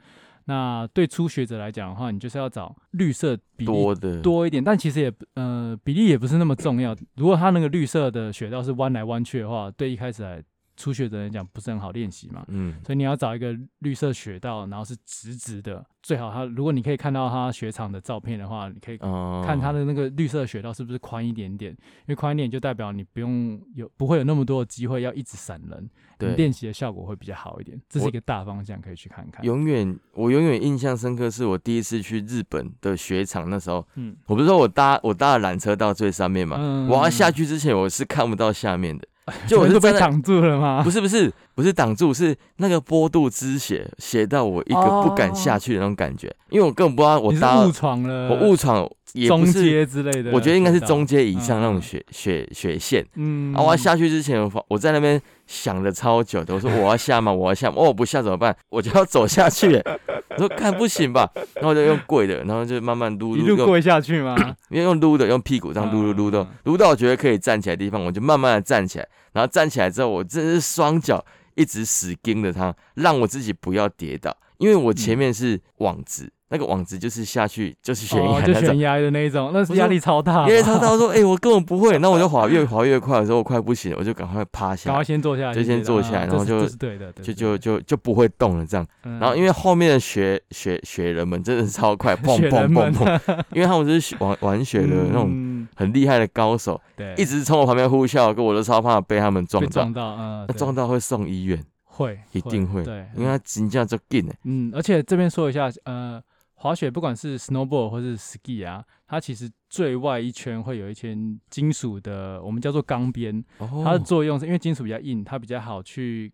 [0.47, 6.95] 那对初学者来讲的话，你就是要找绿色比例多的多一点，但其实也不呃比例也不是那么重要。
[7.15, 10.43] 如果它那个绿色的雪道是弯来弯去的话，对一开始来
[10.77, 12.43] 初学者来讲不是很好练习嘛。
[12.47, 27.79] 嗯，所以你要找一个绿色雪道，然后是直直的，最好它如果你可以看到它雪场的照片的话，你可以哦，看它的那个绿色雪道是不是宽一点点，因为宽一点就代表你不用有不会有那么多的机会要一直闪人，对，练习的效果会比较好一点。
[27.89, 29.43] 这是一个大方向，可以去看看。
[29.45, 39.07] 永远我永远印象深刻，是我第一次去日本的雪场，那时候嗯，我不是说我搭我搭了缆车到最上面嘛，嗯我要下去之前我是看不到下面的，
[39.47, 40.81] 就我就是被挡住了吗？
[40.83, 53.05] 不是不是不是挡住，是那个坡度之斜，斜到我一个不敢下去的那种感觉，因为我根本不知道我搭误闯了，我误闯也不是，阶之类的，我觉得应该是中阶以上那种嗯雪雪雪线。
[53.15, 53.61] 嗯，啊！
[53.61, 56.53] 我要下去之前，我我在那边想了超久的。
[56.53, 57.31] 我说我要下吗？
[57.33, 57.75] 我要下吗？
[57.77, 58.55] 哦，我不下怎么办？
[58.69, 59.81] 我就要走下去。
[60.29, 64.35] 我说看不行吧，然后我就用跪的，然后就慢慢撸一撸，跪下去吗？
[64.69, 69.07] 因 为用撸的，用屁股这样撸撸撸到嗯撸到我觉得可以站起来的地方，我就慢慢的站起来。
[69.33, 71.23] 然后站起来之后，我真的是双脚
[71.55, 78.79] 一直死盯着它，让我自己不要跌倒，因为我前面是网子，那个网子就是下去就是悬哦崖那种就悬。
[78.79, 86.99] 崖的那一种，那是我说压力超大吧，因为超大，我说 哎、我根本不会，那我就滑越滑越快的时候，我快不行了，我就赶快趴下赶快来，先坐下来，就先坐下来嗯然后就就对
[87.33, 88.85] 就就就不会动了这样。
[89.03, 93.19] 嗯然后因为后面的雪雪雪人们真的是超快，砰砰砰砰，
[93.51, 106.21] 因为他们是雪玩玩雪的那种嗯很厉害的高手，对，一直从我旁边呼啸而过，我都超怕被他们撞到被撞，到，嗯，那对撞到会送医院，会一定会，对，因为他金价就劲哎，嗯，而且这边说一下，呃，
[106.65, 116.33] 滑雪不管是 snowboard 或是 ski 啊，它其实最外一圈会有一圈金属的，我们叫做钢边，它的哦，作用是因为金属比较硬，它比较好去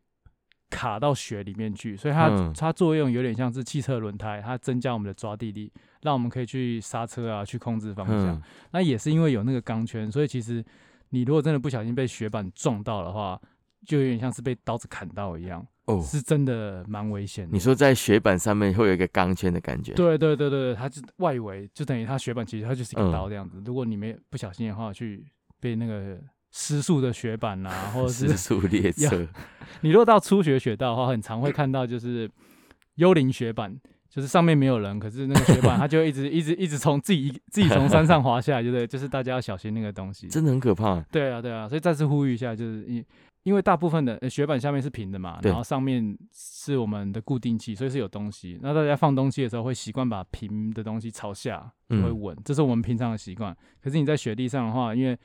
[0.70, 5.70] 卡到雪里面去，所以它、嗯它作用有点像是汽车轮胎，它增加我们的抓地力，
[6.02, 8.30] 让我们可以去刹车啊，去控制方向。
[8.30, 8.42] 嗯，
[8.72, 10.64] 那也是因为有那个钢圈，所以其实
[11.10, 13.38] 你如果真的不小心被雪板撞到的话，
[13.86, 17.52] 就有点像是被刀子砍到一样，哦，是真的蛮危险的。
[17.52, 23.62] 你说在雪板上面会有一个钢圈的感觉，对对对对，它就外围就等于它雪板，其实它就是一个嗯刀这样子。
[23.66, 25.24] 如果你没不小心的话，去
[25.60, 26.18] 被那个
[26.52, 29.28] 失速的雪板啊， 或者是失速列车，
[29.82, 32.30] 你如果到初学雪道的话，很常会看到就是
[32.96, 33.74] 幽灵雪板，
[34.10, 38.86] 就是上面没有人，可是那个雪板 它就一直一直一直从自己自己从山上滑下来，对不对？
[38.86, 40.28] 就是大家要小心那个东西。
[40.28, 41.00] 真的很可怕。
[41.12, 43.04] 对啊，对啊，所以再次呼吁一下，就是因
[43.44, 48.60] 因为大部分的呃雪板下面是平的嘛，然后上面是我们的固定器，所以是有东西。
[48.62, 53.56] 那大家放东西的时候会习惯把平的东西朝下，就会嗯稳，这是我们平常的习惯。
[53.82, 55.18] 可是你在雪地上的话，因为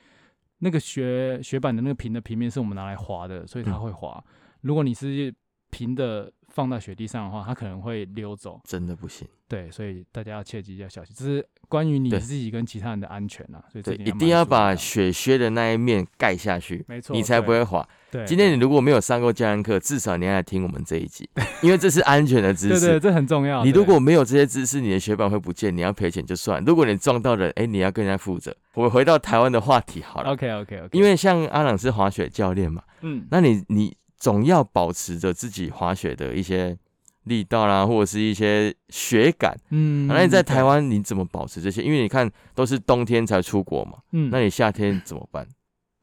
[0.59, 4.23] 那个雪雪板的那个平的平面是我们拿来滑的，所以它嗯会滑。
[4.61, 5.33] 如果你是
[5.69, 8.59] 平的放在雪地上的话，它可能会溜走。
[8.63, 13.63] 真的不行，对，所以大家要切记要小心，这是关于你对自己跟其他人的安全啊。
[13.71, 17.87] 所以一定要把雪靴的那一面盖下去，没错，你才不会滑。
[18.09, 18.25] 对。
[18.25, 21.29] 今天你如果没有上过教练课，至少你要来听我们这一集，
[21.61, 22.99] 因为这是安全的知对对，识。
[22.99, 23.63] 这很重要。
[23.63, 26.63] 你如果没有这些知识，你的雪板会不见，你要赔钱就算。
[26.65, 28.55] 如果你撞到人，哎、你要跟人家负责。
[28.73, 36.77] 我回到台湾的话题好了，OK OK OK，因为像阿朗是滑雪教练嘛，嗯，那你你总要保持着自己滑雪的一些
[37.23, 39.57] 力道啦，或者是一些雪感。
[39.69, 41.81] 嗯，那你在台，湾你怎么保持这些？
[41.81, 45.47] 因为你看都是冬天才出国嘛，嗯，那你夏天怎么办？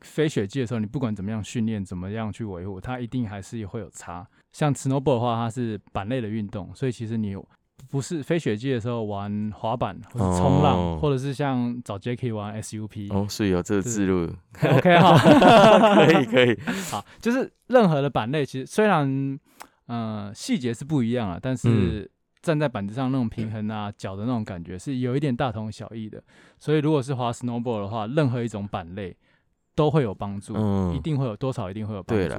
[0.01, 4.27] 非雪季的时候，你不管怎么样训练，怎么样去维护，它一定还是会有差。
[4.53, 7.35] 像 snowboard 的话，它是板类的运动，所以其实你
[7.91, 10.99] 不是飞雪季的时候玩滑板或者冲浪，哦。
[11.01, 13.13] 或者是像找 Jacky 玩 SUP。
[13.13, 14.31] 哦，是有这个是自路
[14.63, 16.59] ，OK 好，可 以可以，
[16.91, 19.39] 好，就是任何的板类，其实虽然
[19.87, 21.57] 呃细节是不一样啊，但嗯。
[21.57, 22.11] 是
[22.43, 26.23] 站在板子上那种平衡啊，脚的那种感觉是有一点大同小异的。
[26.59, 29.17] 所以如果是滑 snowboard 的话，任何一种板类
[29.75, 30.95] 都会有帮助，嗯。
[30.95, 32.35] 一定会有多少一定会有帮助。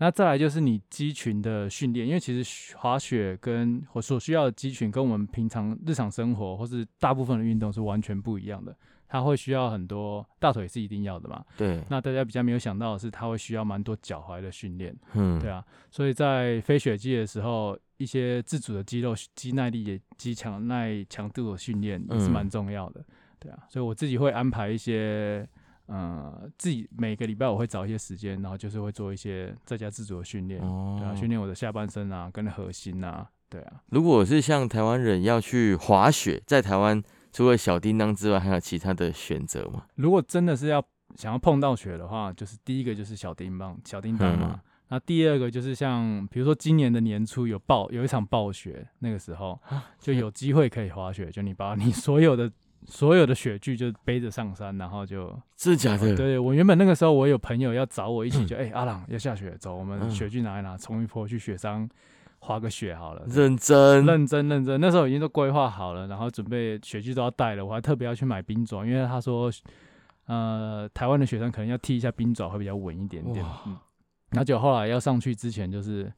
[0.00, 8.74] 那再来就是你肌群的训练，因为其实滑雪跟我所需要的肌群跟我们平常日常生活或是大部分的运动是完全不一样的。
[9.12, 22.30] 它会需要很多大腿是一定要的嘛，对，那大家比较没有想到的是，它会需要蛮多脚踝的训练，嗯，对啊，所以在飞雪季的时候，一些自主的肌肉、肌耐力也、肌强耐强度的训练也是嗯。
[22.30, 23.04] 蛮重要的，
[23.40, 25.44] 对啊，所以我自己会安排一些，
[25.90, 30.68] 呃，自己每个礼拜我会找一些时间，然后就是会做一些在家自主的训练，对
[31.04, 39.86] 啊，哦训练我的下半身啊，跟核心啊，对啊，如果是像台湾人要去滑雪，在台湾除了小叮当之外，还有其他的选择吗？
[39.96, 40.80] 如果真的是要
[41.16, 44.52] 想要碰到雪的话，就是第一个就是小叮当，小叮当嘛。
[44.54, 44.60] 嗯
[44.92, 52.50] 那第二个就是像，比如说今年的年初有暴有一场暴雪，那个时候啊就有机会可以滑雪，就你把你所有的
[52.86, 56.16] 所有的雪具就背着上山，然后就真的假的？
[56.16, 61.88] 对我原本那个时候我有朋友要找我一起，就哎、阿朗要下雪，走，我们嗯雪具拿一拿，冲一波去雪山
[62.38, 63.24] 滑个雪好了。
[63.28, 69.50] 认真，认真认真，那时候已经都规划好了，然后准备雪具都要带了，我还特别要去买冰爪，因为他说，
[70.26, 73.44] 呃，台湾的雪山可能要踢一下冰爪会比较稳一点点。
[73.66, 73.76] 嗯，
[74.30, 76.10] 然后就后来要上去之前，就是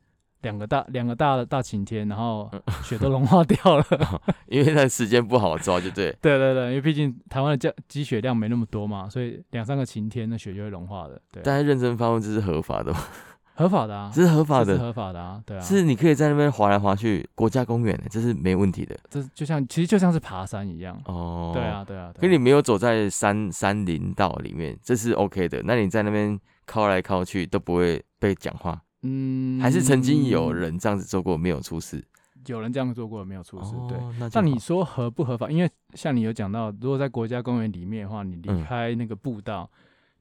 [0.43, 2.51] 两个大两个大的大晴天，然后
[2.85, 3.85] 雪都融化掉了。
[4.47, 6.11] 因为那时间不好抓，就对。
[6.21, 11.21] 对对对，因为毕竟台湾的降积雪量没那么多嘛，所以两三个晴天那雪就会融化的。
[11.33, 12.99] 对，但是认真发问，这是合法的吗？
[13.55, 18.99] 合法的啊，这是合法的，合法的啊，对啊，是你可以在那边滑来滑去，国家公园的，这是没问题的。
[19.11, 20.99] 这就像其实就像是爬山一样。
[21.05, 21.85] 哦，对啊，。
[21.85, 25.63] 对啊，对啊可你没有走在山山林道里面，这是 OK 的。
[25.65, 32.03] 那你在那边靠来靠去都不会被讲话，嗯，还是曾经有人这样子做过，没有出事？
[32.47, 33.73] 有人这样做过没有出事？
[33.88, 33.97] 对。
[33.99, 35.51] 哦，那就但你好说合不合法？
[35.51, 39.71] 因为像你有讲到，如果在国家公园里面的话，你离嗯开那个步道，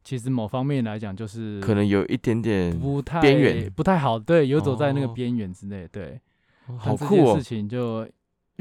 [0.04, 4.20] 其实某方面来讲就是可能有一点点不太边缘不太好。
[4.20, 5.88] 对，游走在那个哦边缘之内。
[5.92, 6.20] 对，
[6.68, 7.44] 哦好酷哦事！
[7.44, 8.08] 情就。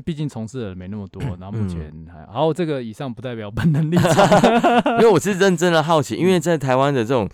[0.02, 2.32] 毕竟从事的人没那么多， 然后目前还好。
[2.32, 4.26] 然后这个以上不代表本能立场。
[4.96, 7.28] 因为我是认真的好奇，因为在台湾的这种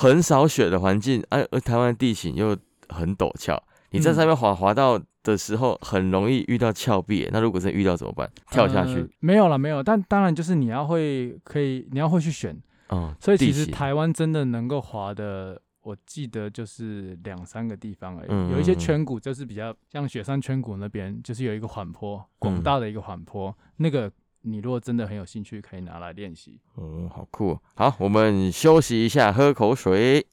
[0.00, 2.56] 很少雪的环境，而、而台湾地形又
[2.88, 7.30] 很陡峭，你在嗯上面滑滑到的时候，很容易遇到峭壁耶。
[7.30, 8.30] 那如果真的遇到怎么办？
[8.50, 9.08] 跳下去呃？
[9.18, 9.82] 没有了，没有。
[9.82, 12.58] 但当然就是你要会可以，你要会去选。
[12.88, 18.28] 哦，所以其实台湾真的能够滑的，我记得就是两三个地方而已。
[18.30, 24.10] 嗯有一些圈谷就是比较像雪山圈谷那边，就是有一个缓坡，嗯广大的一个缓坡，那个
[24.42, 26.58] 你如果真的很有兴趣，可以拿来练习。
[26.74, 27.60] 哦，好酷哦！
[27.74, 30.26] 好，我们休息一下，喝口水。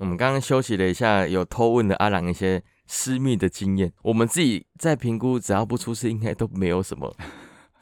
[0.00, 3.92] 我们刚刚休息了一下，有偷问的阿郎一些私密的经验。
[4.02, 7.16] 我们自己在评估，只要不出事，应该都没有什么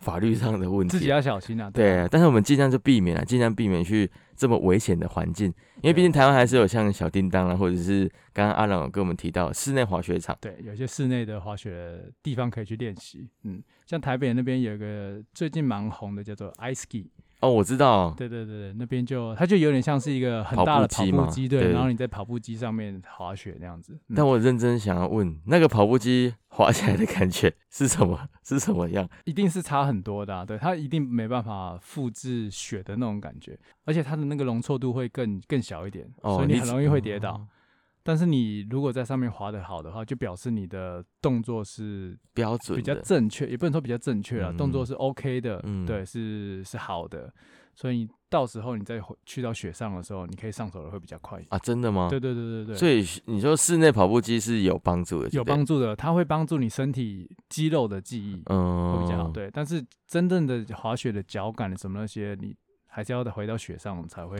[0.08, 0.92] 法律上的问题。
[0.92, 1.70] 自己要小心啊。
[1.70, 5.46] 对啊，但是我们尽量就避免啊，尽量避免去这么危险的环境，
[5.82, 10.36] 因为毕竟台湾还是有像小叮当啊，或者是刚刚阿朗有跟我们提到室内滑雪场。
[10.40, 13.28] 对，有一些室内的滑雪地方可以去练习。
[13.44, 17.06] 嗯，像台北那边有一个最近蛮红的，叫做 Ice Ski。
[17.40, 23.92] 哦，我知道，对对对对，那边就它就有点像是一个很大的跑步机对，对然后你在跑步机上面滑雪那样子。
[24.08, 28.28] 嗯但我认真想要问，那个跑步机滑起来的感觉是什么？
[28.42, 29.08] 是什么样？
[29.24, 37.46] 一定是差很多的、啊，对，它一定没办法复制雪的那种感觉，而且它的那个容错度会更更小一点，哦，所以你很容易会跌倒。
[37.98, 42.94] 哦但是你如果在上面滑的好的话，就表示你的动作是标准比较。
[43.02, 47.30] 正确，也不能说比较正确啊，嗯动作是 OK 的，嗯对，是是好的，
[47.74, 51.44] 所以你到时候你再回去到雪上的时候，你可以上手的会比较快。
[51.50, 52.08] 啊，真的吗？
[52.08, 58.42] 对对对对对，所以你说室内跑步机是有帮助的，有帮助的，它会帮助你身体肌肉的记忆。
[58.46, 59.28] 嗯，会比较好。
[59.30, 62.54] 对，但是真正的滑雪的脚感什么那些，你
[62.88, 64.38] 还是要回到雪上才会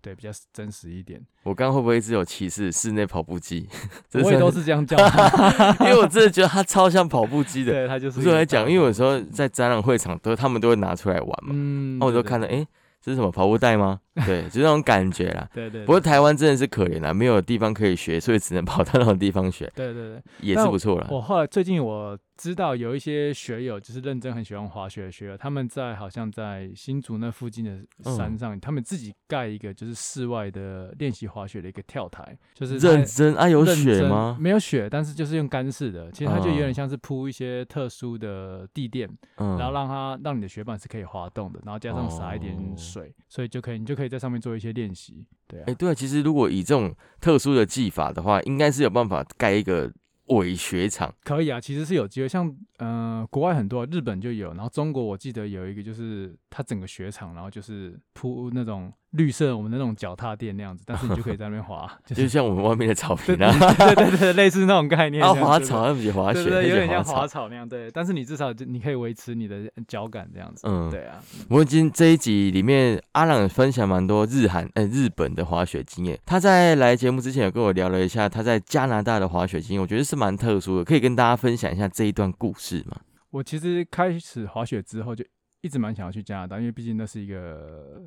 [0.00, 1.20] 对比较真实一点。
[1.44, 3.68] 我刚刚会不会一直有歧视室内跑步机？
[4.10, 4.96] 这我也都是这样叫，
[5.80, 7.72] 因为我真的觉得它超像跑步机的。
[7.72, 12.66] 对，它就是不是我在讲，因为有时候，在展览会场都他们都会拿出来玩嘛，嗯，那我就看到，哎，
[13.00, 14.00] 这是什么跑步带吗？
[14.26, 15.48] 对，就是那种感觉啦。
[15.52, 15.86] 对对，对。
[15.86, 21.06] 不过台湾真的是可怜啦，没有地方可以学，所以只能跑到那种地方学， 对对对，也是不错啦。
[21.10, 27.72] 我后来最近我知道有一些学友，就是认真很喜欢滑雪的学友，他们在好像在新竹那附近的
[28.04, 28.16] 嗯。
[28.16, 33.34] 山上，他们自己盖一个就是室外的练习滑雪的一个跳台，就是认真？
[33.36, 34.36] 啊，有雪吗？
[34.38, 42.74] 没有雪，但是就是用干式的，其实它就有点嗯像是铺一些特殊的地垫，嗯，然后让它让你的雪板是可以滑动的，然后加上撒一点哦。
[42.76, 45.26] 水，所以就可以你就可以在上面做一些练习。
[45.46, 49.92] 对啊，哎、对啊，其实如果以这种特殊的技法的话，应该是有办法盖一个
[50.26, 51.14] 伪雪场。
[51.22, 52.28] 可以啊，其实是有机会。
[52.28, 65.20] 像呃，国外很多，日本就有，然后中国我记得有一个，就是它整个雪场，然后就是铺那种绿色我们那种脚踏垫那样子，但是你就可以在那边滑， 就就是像我们外面的草坪啊，对对对对，类似那种概念。
[65.24, 67.48] 啊，滑草，那不是滑雪，对对对，有那点像滑草。
[67.48, 67.90] 那样，对。
[67.90, 71.20] 但是你至少就你可以维持你的脚感这样子，嗯对啊。
[71.48, 76.18] 我们今这一集里面，阿朗分享蛮多日韩呃日本的滑雪经验。
[76.24, 82.96] 他在来节目之前有跟我聊了一下他在加拿大的滑雪经验，我觉得是蛮特殊的，可以跟大家分享一下这一段故事吗？
[83.30, 85.24] 我其实开始滑雪之后，就
[85.62, 88.02] 一直蛮想要去加拿大，因为毕竟那是一个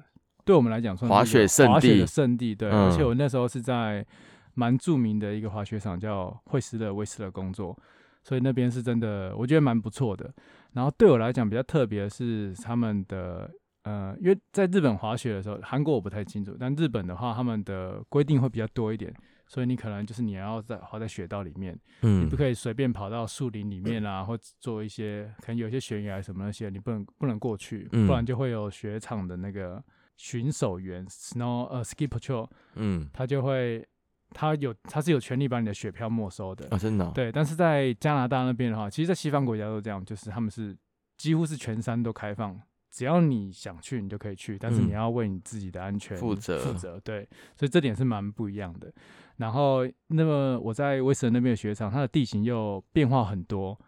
[0.45, 2.55] 对我们来讲算是滑雪圣地滑雪的圣地。
[2.55, 4.05] 对，嗯而且我那时候是在
[4.53, 7.77] 蛮著名的一个滑雪场叫惠斯勒威斯勒工作，
[8.23, 10.33] 所以那边是真的我觉得蛮不错的。
[10.73, 13.49] 然后对我来讲比较特别的是他们的。
[13.85, 19.13] 呃，因为在日本滑雪的时候，韩国我不太清楚，但日本的话，他们的规定会比较多一点。
[19.45, 29.83] 所以你可能就是你要在滑在雪道里面，嗯你不可以随便跑到树林里面啊，或做一些可能有一些悬崖什么那些，你不能不能过去，嗯不然就会有雪场的那个
[30.15, 33.85] 巡守员 snow 呃 ski patrol，嗯，他就会
[34.31, 36.67] 他有他是有权利把你的雪票没收的。
[36.71, 40.75] 哦，真的、哦，对，但是在加拿大那边的话，其实，在西方国家都这样，就是他们是
[41.17, 42.59] 几乎是全山都开放，
[42.91, 46.99] 只要你想去，你就可以去，但是嗯你要为你自己的安全负责负责。
[46.99, 48.91] 对，所以这点是蛮不一样的。
[49.37, 53.79] 然后，那么我在威斯勒那边的雪场，它的地形又变化很多，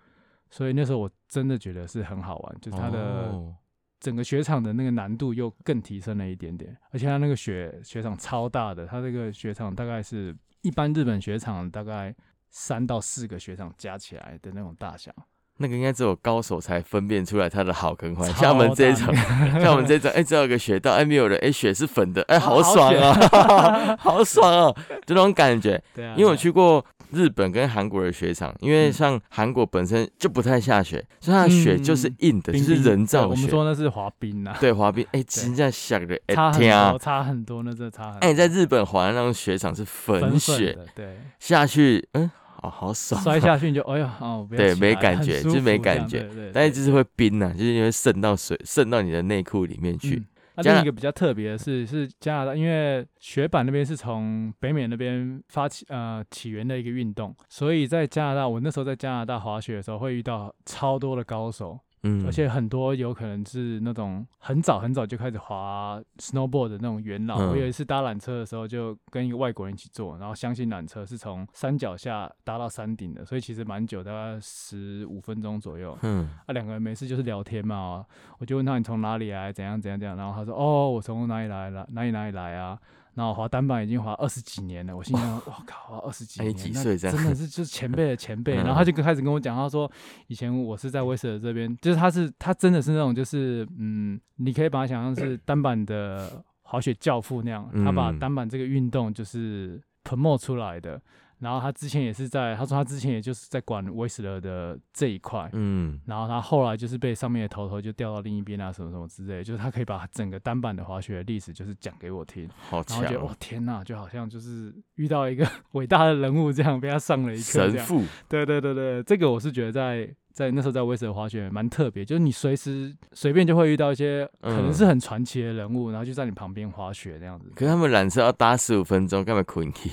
[0.50, 3.00] 所以那时候我真的觉得是很好玩，就是它的
[3.32, 3.56] 哦
[4.00, 12.16] 整个雪场的那个难度又更提升了一点点，而且它那个雪雪场超大的，它这个雪场大概是一般日本雪场大概
[12.50, 15.12] 三到四个雪场加起来的那种大小，
[15.58, 19.16] 那个应该只有高手才分辨出来它的好跟坏，像我们这一大种，
[19.62, 24.74] 像我们这种，哎、只有个雪道，哎，没有人，哎，雪是粉的，哎，好好爽啊， 好爽啊，
[25.06, 25.82] 就那种感觉。
[25.94, 33.50] 对啊，因为我去过日本跟韩国的雪场，因为嗯像韩国本身就不太下雪，所以它的雪就是硬的，就是人造雪我们。
[33.50, 37.00] 说那是滑冰啊、对，滑冰，哎，真的想的，哎差很天啊多，！
[37.00, 38.20] 差很多，那真的差很多。
[38.20, 42.30] 哎，你在日本滑的那种雪场是粉粉雪，的，对，下去，嗯，
[42.70, 46.22] 好好爽啊，摔下去你就哎呀，哦，对没感觉就是没感觉。
[46.34, 50.16] 对但是就是会冰呐、就是因为渗到水，渗到你的内裤里面去。
[50.16, 50.26] 嗯
[50.58, 67.40] 那、另一个比较特别的是，是加拿大，因为雪板那边是从北美那边发起呃起源的一个运动，所以在加拿大，我那时候在加拿大滑雪的时候，会遇到超多的高手，嗯，而且很多有可能是那种很早很早就开始滑 snowboard 的那种元老。
[67.40, 75.98] 嗯我有一次搭缆车的时候，就跟一个外国人一起坐，然后相信缆车是从山脚下搭到山顶的，所以其实蛮久，大概十五分钟左右。
[76.04, 78.06] 嗯，啊，两个人没事就是聊天嘛，
[78.40, 82.78] 我就问他你从哪里来，怎样怎样怎样，然后他说哦，我从哪里来了，哪里哪里来啊，
[83.16, 88.56] 然后滑单板已经滑二十几年了，我心想，哇靠，滑二十几年，那几岁真的是就是前辈的前辈。
[88.58, 89.92] 嗯 然后他就开始跟我讲，他说
[90.28, 101.02] 以前我是在威斯勒这边，就是他是他真的是那种就是嗯，你可以把他想象是单板的滑雪教父那样，他把嗯单板这个运动就是 promote 出来的。
[101.46, 117.44] 然后他之前也是在，他说他之前也就是在管威斯勒的这一块，嗯，然后他后来就是被上面的头头就调到另一边啊，什么什么之类的，就是他可以把整个单板的滑雪的历史就是讲给我听，好强然后觉得天呐，就好像就是遇到一个 伟大的人物这样，被他上了一课。
[117.44, 127.52] 神父，对对对对，这个我是觉得在在那时候在威斯勒滑雪蛮特别，就是你随时随便就会遇到一些可能嗯是很传奇的人物，然后就在你旁边滑雪那样子。
[127.56, 129.92] 可是他们缆车要搭十五分钟，干嘛困去？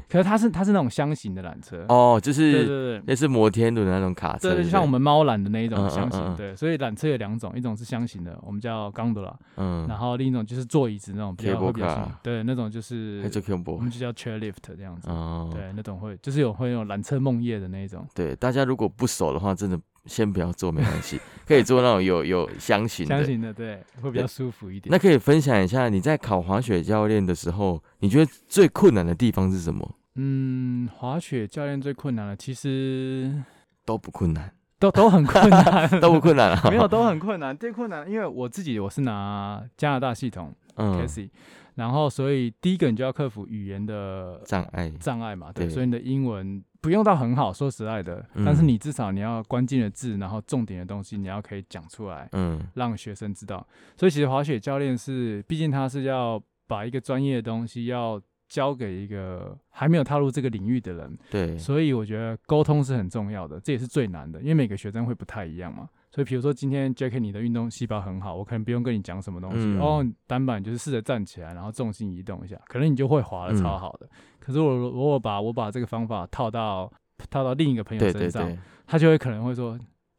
[0.08, 2.98] 可是它是它是那种箱型的缆车，哦，就对对是对。
[3.06, 6.36] 类似摩天轮的那种卡车，对，对就像我们猫缆的那一种箱型，嗯嗯。
[6.36, 13.22] 对，所以缆车有两种，一种是箱型的，我们叫 gondola，嗯，然后另一种就是坐椅子那种比较 Cable 会比较对，那种就是
[13.66, 23.16] 我们就叫 chair lift 这样子，哦，对，那种会就是有会有缆车梦夜的那一种，对，大家如果不熟的话，真的先不要做，没关系，可以做那种有有箱型的。
[23.16, 24.90] 箱型的，对，会比较舒服一点。
[24.90, 29.96] 那可以分享一下你在考滑雪教练的时候，你觉得最困难的地方是什么？
[30.16, 33.42] 嗯，滑雪教练最困难的其实
[33.84, 36.70] 都不困难， 都都很困难， 都不困难啊。
[36.70, 37.56] 没有都很困难。
[37.56, 41.30] 最困难，因为我自己我是拿加拿大系统嗯 c a s i
[41.74, 45.70] 然后所以第一个你就要克服语言的障碍，障碍嘛，对，对。
[45.70, 52.60] 所以你的英文不用到很好，说实在的，但是嗯你至少你要关键的字，然后重点的东西你要可以讲出来，嗯。
[52.74, 53.66] 让学生知道。
[53.96, 65.88] 所以其实滑雪教练是，毕竟他是要把一个专业的东西要交给一个还没有踏入这个领域的人，对，所以我觉得沟通是很重要的，这也是最难的，因为每个学生会不太一样嘛。
[66.14, 74.08] 所以比如说今天 Jack 你的运动细胞很好，我可能不用跟你讲什么东西，嗯哦，单板就是试着站起来，然后重心移动一下，可能你就会滑的嗯超好的。
[74.38, 76.88] 可是我如果把我把这个方法套到
[77.30, 78.56] 套到另一个朋友身上，
[78.86, 79.72] 他就会可能会说：“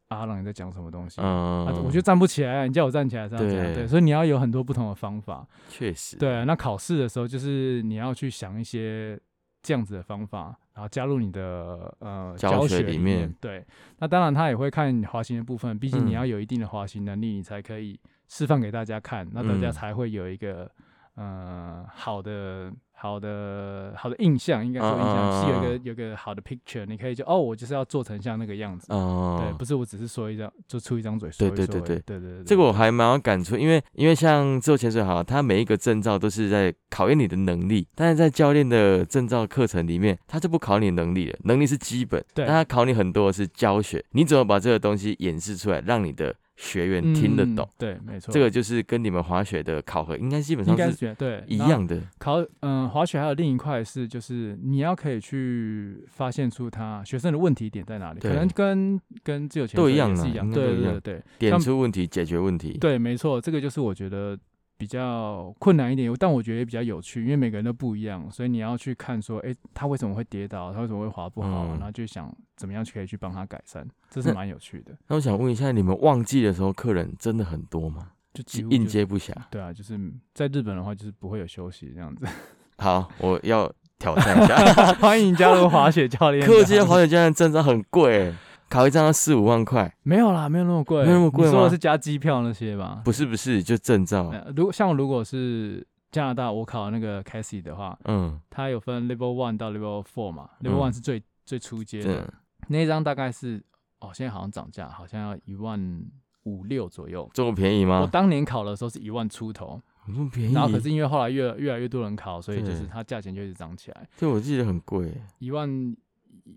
[0.08, 5.48] 啊阿朗你在讲什么东西？”嗯，啊，我就站不起来啊，你叫我站起来这样对对，所以你要有很多不同的方法。
[5.70, 9.18] 确实，对，那考试的时候就是你要去想一些
[9.62, 13.64] 这样子的方法，然后加入你的呃教教学学里面对，
[13.98, 17.98] 那当然他也会看你滑行的部分，毕竟你嗯要有一定的滑行能力，你才可以
[18.28, 20.70] 示范给大家看，那大家嗯才会有一个
[21.14, 22.70] 呃好的。
[22.98, 25.62] 好的，好的印象，应该说印象、是有一嗯。
[25.62, 31.98] 个有个好的 picture，你可以就哦，我就是要做成像那个样子，哦，对，不是我只是说一张，就出一张嘴说一说而已，对对对。
[32.06, 47.64] 对对对，这个我还蛮有感触，因为因为像自由潜水好，它每一个证照都是在考验你的能力，但是在教练的证照课程里面，他就不考你能力了，能力是基本，对但他考你很多的是教学，你怎么把这个东西演示出来，让你的学员听得懂。
[47.64, 52.00] 嗯对，没错，这个就是跟你们滑雪的考核应该基本上是对一样的。
[52.18, 62.78] 考嗯，滑雪还有另一块是，就是你要可以去发现出他学生的问题点在哪里，可能跟跟自由潜都一样啊水也是一样，对对对点出问题，解决问题。
[62.78, 64.38] 对，没错，这个就是我觉得
[64.76, 78.10] 比较困难一点，但我觉得也比较有趣，因为每个人都不一样，所以你要去看说，哎，他为什么会跌倒，他为什么会滑不好，嗯然后就想怎么样去可以去帮他改善，这是那蛮有趣的，那我想问一下，你们旺季的时候客人真的很多吗？
[78.34, 79.32] 就几乎应接不暇。
[79.50, 79.98] 对啊，就是
[80.34, 82.26] 在日本的话，就是不会有休息这样子。
[82.76, 84.92] 好，我要挑战一下。
[85.00, 86.44] 欢迎加入滑雪教练。
[86.46, 88.34] 客界滑雪教练真的很贵欸，
[88.68, 89.94] 考一张要四五万块。
[90.02, 93.00] 没有啦，没有那么贵，没有那么贵吗你说的是加机票那些吧？
[93.04, 94.28] 不是不是，就证照。
[94.28, 102.34] 呃，如果像如果是加拿大，我考那个 c a s i e 的话，嗯，它有分 Level One 到 Level Four 嘛，Level 嗯 One 是最最初阶这的，
[102.68, 103.62] 那一张大概是
[104.00, 106.02] 哦，现在好像涨价，好像要一万
[106.44, 107.28] 五六左右。
[107.34, 108.08] 这么便宜我吗？
[108.10, 110.54] 当年考的时候是一万出头，这么便宜。
[110.54, 115.22] 然后可是因为后来越越来越多人考，所以就对是它价钱就一直涨起来，这我记得很贵欸。
[115.38, 115.68] 一万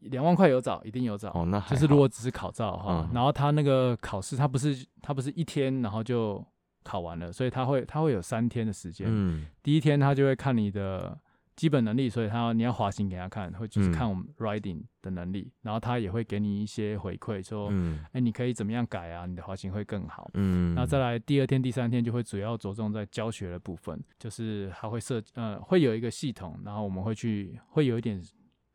[0.01, 1.29] 两万块有找，一定有找。
[1.31, 6.43] 哦，那就是如果只是考照哈，嗯然后他那个考试，他不是他不是一天然后就
[6.83, 9.07] 考完了，所以他会他会有三天的时间。
[9.09, 11.17] 嗯第一天他就会看你的
[11.55, 17.71] 基本能力，所以他你要滑行给他看，会就是嗯看我们 riding 的能力，然后他也会给你一些回馈，说，哎、
[18.13, 20.29] 嗯你可以怎么样改啊，你的滑行会更好。
[20.35, 28.21] 嗯，然后再来第二天、第三天就会主要着重在教学的部分，就是他会设呃会有一个系统，然后我们会去会有一点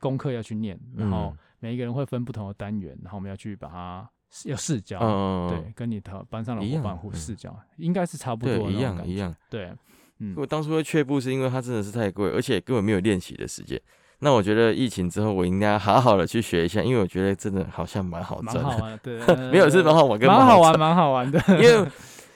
[0.05, 4.07] 功课要去念，然后嗯每一个人会分不同的单元，然后我们要去把它
[4.45, 9.35] 要试教，嗯，对，跟你的班上的伙伴互嗯试教，应该是差不对多，一样一，样。
[9.49, 9.73] 对，
[10.19, 13.81] 嗯，我当初会却步是因为它真的是太贵，而且根本没有练习的时间。
[14.19, 18.43] 那我觉得疫情之后，我应该好好的去学一下，因为我觉得真的好像蛮好。
[18.43, 21.91] 蛮好玩的，对， 没有是蛮好玩，跟蛮好玩，蛮好玩的， 因为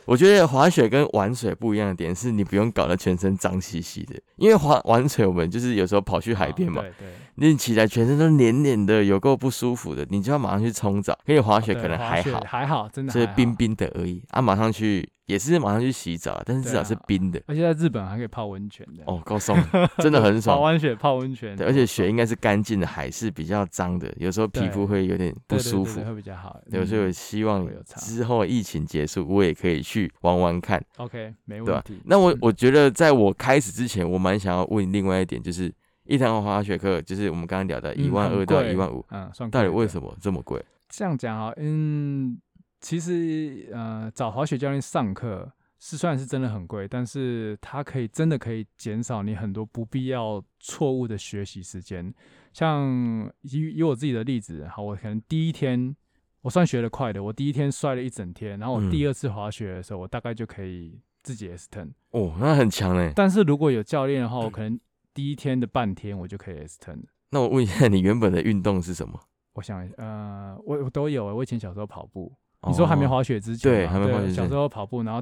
[0.04, 4.14] 我觉得滑雪跟玩水不一样的点是，你不用搞得全身脏兮兮的。
[4.36, 7.08] 因为滑玩水，我们就是有时候跑去海边嘛，对对，
[7.40, 11.18] 你起来全身都黏黏的，有够不舒服的，你就要马上去冲澡。
[11.26, 17.40] 因为滑雪可能还好，还好，真的还好就是冰，冰的而已啊，马上去也是马上去洗澡，但是至少是冰的。
[17.46, 19.56] 而且在日本还可以泡温泉的，哦，够爽，
[19.98, 20.62] 真的很滑 爽。
[20.62, 26.00] 完雪泡温泉，对，而且雪应该是干净的，海是比较脏的，有时候皮肤会有点不舒服。
[26.02, 27.68] 会比较好，对，所以我嗯希望
[27.98, 30.82] 之后疫情结束，我也可以去玩玩看。
[30.96, 32.00] OK 没问题。
[32.04, 35.72] 那我嗯我觉得，在我开始之前，我蛮想要问另外一点，就是
[36.08, 40.64] 一堂滑雪课，就是我们刚刚聊的一万二到贵一万五，嗯，算到底为什么这么贵？
[40.88, 41.52] 这样讲啊？
[41.58, 42.40] 嗯，
[42.80, 52.12] 其实呃，找滑雪教练上课是虽然是真的很贵，但是它可以真的可以减少你很多不必要错误的学习时间。
[52.54, 55.94] 像以以我自己的例子，好，我可能第一天
[56.40, 61.90] 我算学得快的，我第一天摔了一整天，然后我嗯第二次滑雪的时候，我大概就可以自己 S turn。
[62.12, 63.12] 哦，那很强嘞。
[63.14, 64.80] 但是如果有教练的话，我可能
[65.18, 67.00] 第一天的半天我就可以 S turn。
[67.30, 69.18] 那我问一下，你原本的运动是什么？
[69.54, 72.32] 我想一下，呃，我我都有欸，我以前小时候跑步，
[72.68, 75.20] 你说还没哦滑雪之前，对还没滑雪小时候跑步，然后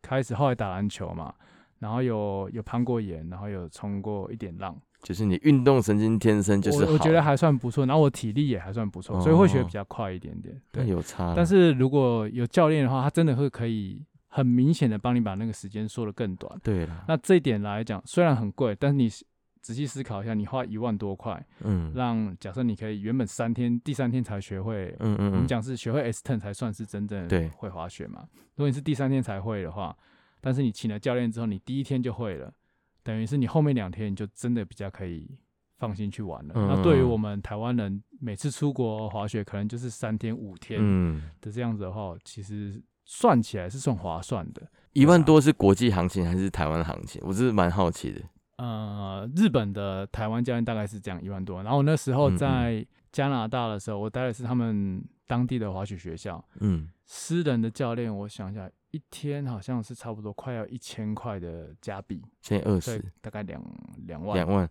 [0.00, 1.34] 开始后来打篮球嘛，
[1.78, 10.58] 然后有有攀过岩，然后有冲过一点浪，就是你运动神经天生就是好，我我觉得还算不错，然后我体力也还算不错，所以会学哦比较快一点点。
[10.72, 11.34] 对，有差。
[11.36, 16.58] 但是如果有教练的话，他真的会可以很明显的帮你把那个时间缩得更短。
[16.62, 19.06] 对了，那这一点来讲，虽然很贵，但是你
[19.64, 28.28] 仔细思考一下，你花一万多块，嗯让假设你可以原本三天，第三天才学会嗯嗯嗯，我们讲是学会 S turn 才算是真正对会滑雪嘛。
[28.56, 29.96] 如果你是第三天才会的话，
[30.42, 32.52] 但是你请了教练之后，你第一天就会了，
[33.02, 35.26] 等于是你后面两天你就真的比较可以
[35.78, 36.52] 放心去玩了。
[36.54, 44.62] 嗯那对于我们台湾人，每次出国滑雪可能就是三天五天嗯，的这样子的话，其实算起来是算划算的。
[44.92, 47.22] 一万多是国际行情还是台湾行情？
[47.24, 48.20] 我是蛮好奇的。
[48.56, 63.60] 呃，日本的台湾教练大概是这样一万多，然后我那时候在加拿大的时候，我待的是他们当地的滑雪学校，嗯，私人的教练，我想一下，一天好像是差不多快要一千块的加币，现在二十大概两
[64.06, 64.68] 两万，两万，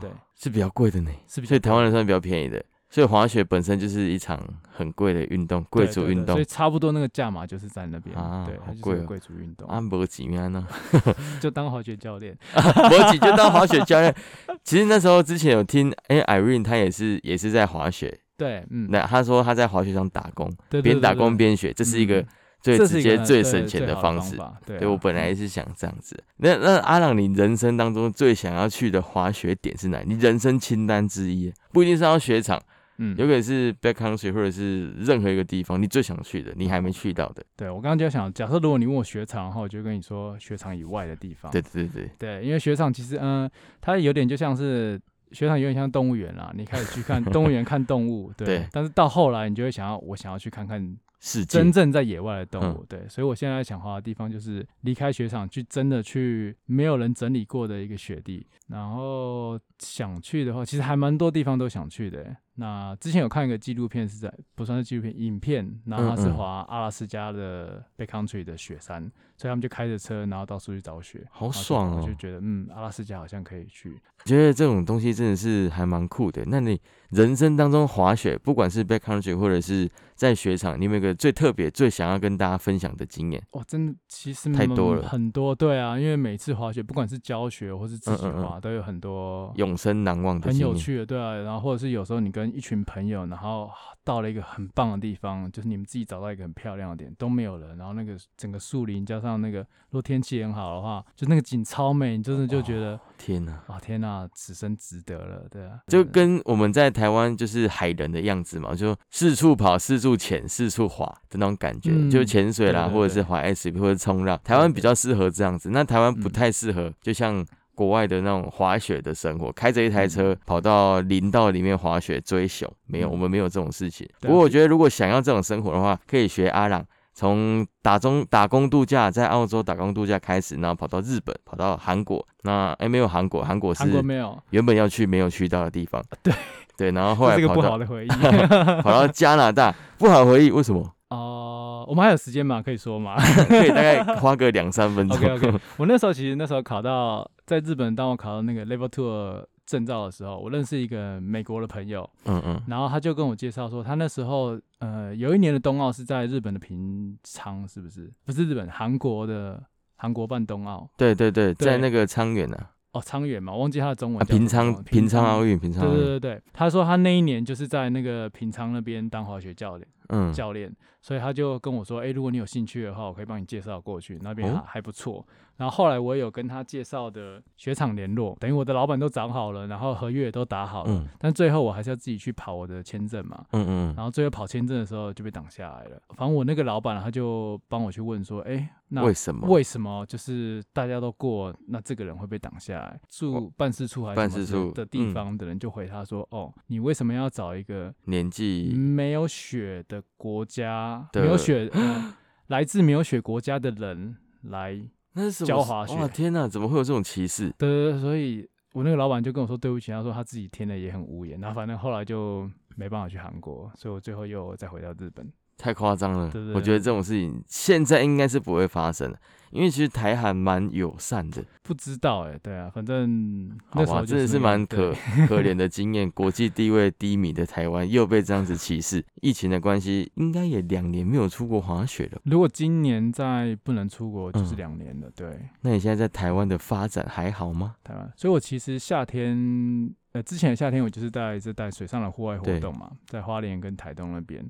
[0.00, 1.10] 对， 是比较贵的呢。
[1.26, 2.64] 是比较所以台湾人算比较便宜的。
[2.94, 4.40] 所以滑雪本身就是一场
[4.70, 6.44] 很贵的运动，贵族运动所以。
[6.44, 10.64] 差不多那个价码就是在那边，啊对，好贵哦贵族运动，啊，没几面呢，
[11.42, 14.14] 就当滑雪教练， 博几就当滑雪教练。
[14.62, 20.48] 其实那时候之前有听，哎、i r e n e 她也是也是在滑雪，对，嗯，那她说她在滑雪场打工，
[20.80, 22.26] 边打工边学，这是一个嗯
[22.62, 24.38] 最直接、最省钱的方式。
[24.64, 26.22] 对我本来嗯是想这样子。
[26.36, 30.00] 那那阿朗，你人生当中最想要去的滑雪点是哪？
[30.06, 32.62] 你人生清单之一，不一定是要雪场，
[32.98, 37.44] 嗯，有可能是 backcountry 或者是任何一个地方你最想去的，你还没去到的。
[37.56, 41.50] 对我刚刚就想，假设如果你问我雪场的话，我就跟你说雪场以外的地方。
[41.50, 45.00] 对对对，对，因为雪场其实，嗯、它有点就像是
[45.32, 48.46] 雪场有点像动物园啦，你开始去看动物园看动物，对。
[48.62, 53.08] 对但是到后来，你就会想要，我想要去看看世界真正在野外的动物，嗯对。
[53.08, 58.46] 所以我现在想滑的地方就是离开雪场，去真的去没有人整理过的一个雪地。
[58.68, 62.36] 然后想去的话，其实还蛮多地方都想去的欸。
[62.56, 69.02] 那之前有看一个纪录片，是在不算是纪录片，影片，然后他是滑阿拉斯加的 backcountry 的雪山，
[69.36, 74.00] 所以他们就开着车，然后到处去找雪，好爽哦我就觉得，嗯，阿拉斯加好像可以去。
[74.24, 76.42] 觉得这种东西真的是还蛮酷的。
[76.46, 76.80] 那你
[77.10, 83.42] 人生当中滑雪，不管是 backcountry 或者是在雪场，你有没有一个最特别、最想要跟大家分享的经验？
[83.50, 90.48] 哇，真的其实太多了很多对啊，因为每次滑雪，不管是教学或是自己嗯嗯嗯滑，都有很多永生难忘的。
[90.48, 91.34] 很有趣的，对啊。
[91.34, 93.70] 然后或者是有时候你跟一群朋友，然后
[94.02, 103.58] 到了一个很棒的地方，就是你们自己找到一个很漂亮的点，都没有人，然后那个整个树林加上那个，如果天气很好的话，就那个景超美，你真的就觉得，天哪！
[103.68, 105.80] 哇、天哪，此生值得了，对啊。
[105.88, 114.38] 就跟我们在台湾就是海人的样子嘛，就四处跑、四处潜、四处滑的那种感觉，嗯就潜水啦，对对对或者是滑 SUP 或者冲浪。
[114.44, 117.44] 台湾比较适合这样子，那台湾不嗯太适合，就像
[117.74, 124.08] 国外的那种滑雪的生活，开着一台嗯车跑到林道里面滑雪追熊，没有，嗯我们没有这种事情。
[124.20, 126.84] 不过我觉得如果想要这种生活的话，可以学阿朗。
[127.16, 132.26] 从打中打工度假，在澳洲打工度假开始，然后跑到日本，跑到韩国。
[132.42, 136.02] 那哎、没有韩国，韩国是韩国没有，原本要去没有去到的地方。
[136.24, 136.34] 对
[136.76, 138.08] 对，然后后来这个跑到不好的回忆。
[138.82, 140.92] 跑到加拿大，不好回忆，为什么？
[141.10, 142.60] 哦、我们还有时间吗？
[142.60, 143.14] 可以说吗？
[143.46, 145.16] 可以大概花个两三分钟。
[145.16, 158.12] OK OK，我那时候其实那时候考到在日本，当我考到那个 Level Two 的证照的时候，我认识一个美国的朋友，嗯嗯，然后他就跟我介绍说，他那时候呃有一年的冬奥是在日本的平昌，是不是？
[158.24, 159.62] 不是日本，韩国的
[159.96, 160.88] 韩国办冬奥。
[160.96, 161.66] 对对对，对。
[161.66, 175.26] 在那个昌原啊，哦，昌原嘛，我忘记他的中文平昌平昌奥运，平昌对，对对对，他说他那一年就是在那个平昌那边当滑雪教练，嗯，教练，所以他就跟我说，哎、如果你有兴趣的话，我可以帮你介绍过去，那边哦还还不错。
[175.56, 183.44] 然后后来我有跟他介绍的雪场联络，等于我的老板都找好了，然后合约也都打好了，嗯但最后我还是要自己去跑我的签证嘛。
[183.52, 186.02] 嗯嗯然后最后跑签证的时候就被挡下来了。
[186.16, 189.46] 反正我那个老板他就帮我去问说，哎、那为什么？
[189.48, 193.00] 为什么就是大家都过，那这个人会被挡下来？
[193.08, 202.14] 住办事处还是办什么事处的地嗯方的人就回他说，哦，你为什么要找一个年纪没有雪的国家，没有血、呃，
[202.48, 204.80] 来自没有血国家的人来，
[205.12, 207.50] 那是什么教滑雪哇，天哪，怎么会有这种歧视？
[207.58, 215.30] 对，所以我那个老板就跟我说对不起，他说他自己填的也很无言，然后反正后来就没办法去韩国，所以我最后又再回到日本。
[215.56, 219.18] 太夸张了对对，我觉得这种事情现在应该是不会发生的，
[219.50, 226.10] 因为其实台韩蛮友善的，不知道哎、对啊，反正好吧，那时候就真的是那个蛮可对 可怜的经验。
[226.10, 232.20] 国际地位低迷的台湾又被这样子歧视，疫情的关系，应该也两年没有出国滑雪了。
[232.24, 235.10] 如果今年再不能出国，就是嗯两年了。
[235.14, 237.76] 对，那你现在在台湾的发展还好吗？
[237.84, 244.44] 台湾，所以我其实夏天，呃，之前的夏天我就是带这带水上的户外活对动嘛，在花莲跟台东那边。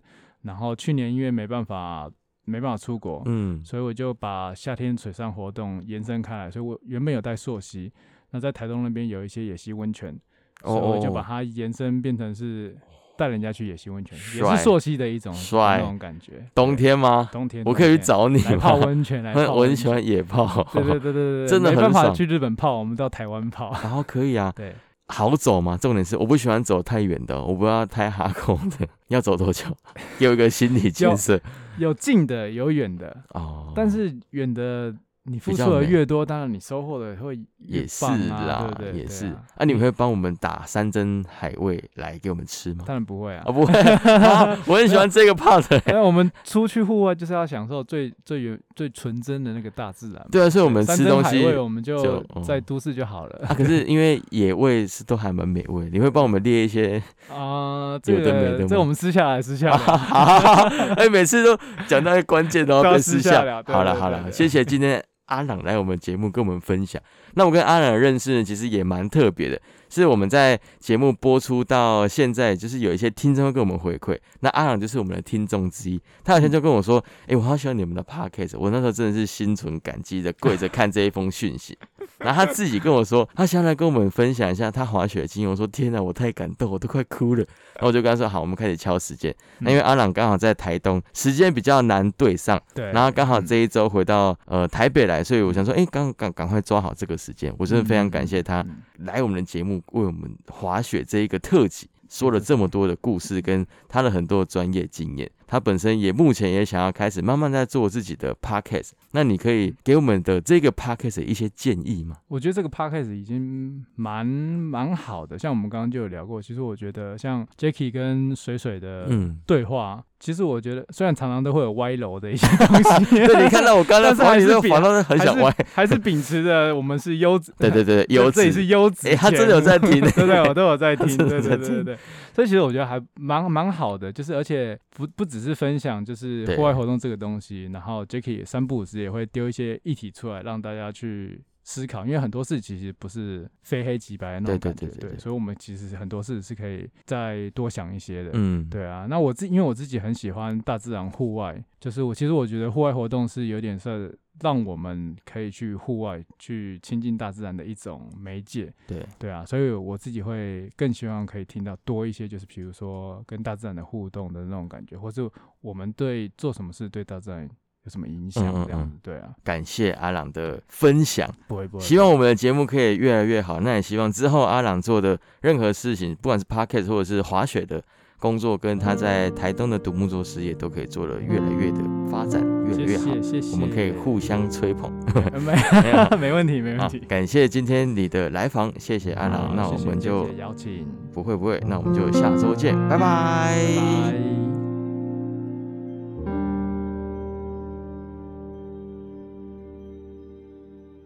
[0.44, 2.10] 然后去年因为没办法
[2.44, 6.50] 没办法出国，嗯，所以我就把夏天水上活动延伸开来。
[6.50, 7.92] 所以我原本有带溯溪，
[8.30, 10.14] 那在台东那边有一些野溪温泉，
[10.62, 12.76] 所以我就把它延伸变成是
[13.16, 16.44] 带人家去野溪温泉，也是溯溪的一种帅那种感觉。
[16.54, 17.28] 冬天吗？
[17.32, 18.86] 冬天我可以去找你来泡吗？
[18.86, 19.56] 温泉，来 泡温泉。
[19.56, 23.72] 我很喜欢野泡，对对对对对， 真的没办法去日本泡，我们到台湾泡。
[23.82, 24.74] 然后可以啊， 对，
[25.06, 25.76] 好走吗？
[25.76, 28.88] 重点是我不喜欢走太远的，我不要太哈空的。
[29.08, 29.66] 要走多久？
[30.18, 31.40] 给我一个心理建设
[31.78, 33.72] 有近的，有远的，哦。
[33.76, 34.94] 但是远的
[35.26, 39.40] 你付出的越多，当然你收获的会越也是啦，也是啊。
[39.56, 42.84] 啊，你们会帮我们打山珍海味来给我们吃吗？
[42.86, 43.50] 当然不会啊啊，。
[43.50, 45.82] 不会，啊我很喜欢这个 part 欸。
[45.90, 50.26] 因为我们出去户外就是要享受最最原最纯真的那个大自然。
[50.30, 57.02] 对啊，所以我们吃东西我们就在都市就好了啊，可是因为野味是都还蛮美味，你会帮我们列一些
[57.32, 57.98] 啊。
[58.02, 59.98] 这个这我们私下来，私下哈来。
[60.04, 63.40] 哈哈哈哎，每次都讲到关键都要私下。
[63.66, 67.00] 好了好了，谢谢今天阿朗来我们节目跟我们分享。
[67.34, 76.00] 那我跟阿朗的认识呢，其实也蛮特别的，是我们在节目播出到现在，就是有一些听众会跟我们回馈，那阿朗就是我们的听众之一。
[76.22, 81.76] 他好像就跟我说：“哎、我好喜欢你们的 podcast。”我那时候真的是心存感激的，跪着看这一封讯息。
[82.18, 85.50] 然后他自己跟我说，他想来跟我们分享一下他滑雪的经验。
[85.50, 87.40] 我说天哪，我太感动，我都快哭了。
[87.74, 89.34] 然后我就跟他说好，我们开始敲时间。
[89.58, 97.54] 那因为阿朗刚好在台东，时间比较难对上，对，然后刚好这一周回到呃台北来，所以我想说，哎，赶赶赶快抓好这个时间。
[97.58, 98.64] 我真的非常感谢他
[98.98, 101.88] 来我们的节目，为我们滑雪这一个特辑。
[102.10, 108.90] 说了这么多的故事，跟他的很多专业经验，他本身也目前也想要开始慢慢在做自己的 podcast。
[109.12, 112.16] 那你可以给我们的这个 podcast 一些建议吗？
[112.26, 119.08] 我觉得这个 podcast 已经蛮蛮好的，像我们刚刚就有聊过，其实我觉得像 Jacky 跟水水的
[119.46, 120.04] 对话。
[120.24, 129.08] 其实我觉得，虽然常常都会有歪楼的一些东西， 对你看到我刚刚滑，你都滑到很想歪，还是秉持着我们是优质， 对对对， 优质，这里是优质。
[129.08, 131.98] 哎，他真的有在听，对对，我都有在听，对对对对。
[132.34, 141.42] 所以其实我觉得还蛮蛮好的，就是而且不不只是分享，就是户外活动这个东西，然后 Jacky 三不五时也会丢一些议题出来，让大家去。
[141.64, 149.06] 思考，因为很多事其实不是非黑即白的那种感觉，对，所以，我们其实很多事是可以再多想一些的，嗯，对啊。
[149.08, 159.46] 那我自因为我自己很喜欢大自然户外，就是我其实我觉得户外活动是有点是让我们可以去户外去亲近大自然的一种媒介，对，对啊。
[159.46, 165.26] 所以我自己会更希望可以听到多一些，就是比如说跟大自然的互动的那种感觉，或是
[165.62, 167.48] 我们对做什么事对大自然。
[167.84, 168.42] 有什么影响？
[168.66, 171.84] 这样子对啊，感谢阿朗的分享，不会不会。
[171.84, 173.60] 希望我们的节目可以越来越好。
[173.60, 177.82] 那也希望之后阿朗做的任何事情，不管是 podcast 或者是滑雪的
[178.18, 181.80] 工作，跟他在台东的独木舟事业，都可以做的越来越的
[182.10, 183.04] 发展，越来越好。
[183.20, 184.90] 谢谢，我们可以互相吹捧。
[185.44, 187.00] 没没问题，没问题。
[187.00, 189.54] 感谢今天你的来访，谢谢阿朗。
[189.54, 194.63] 那我们就邀请，不会不会，那我们就下周见，拜拜。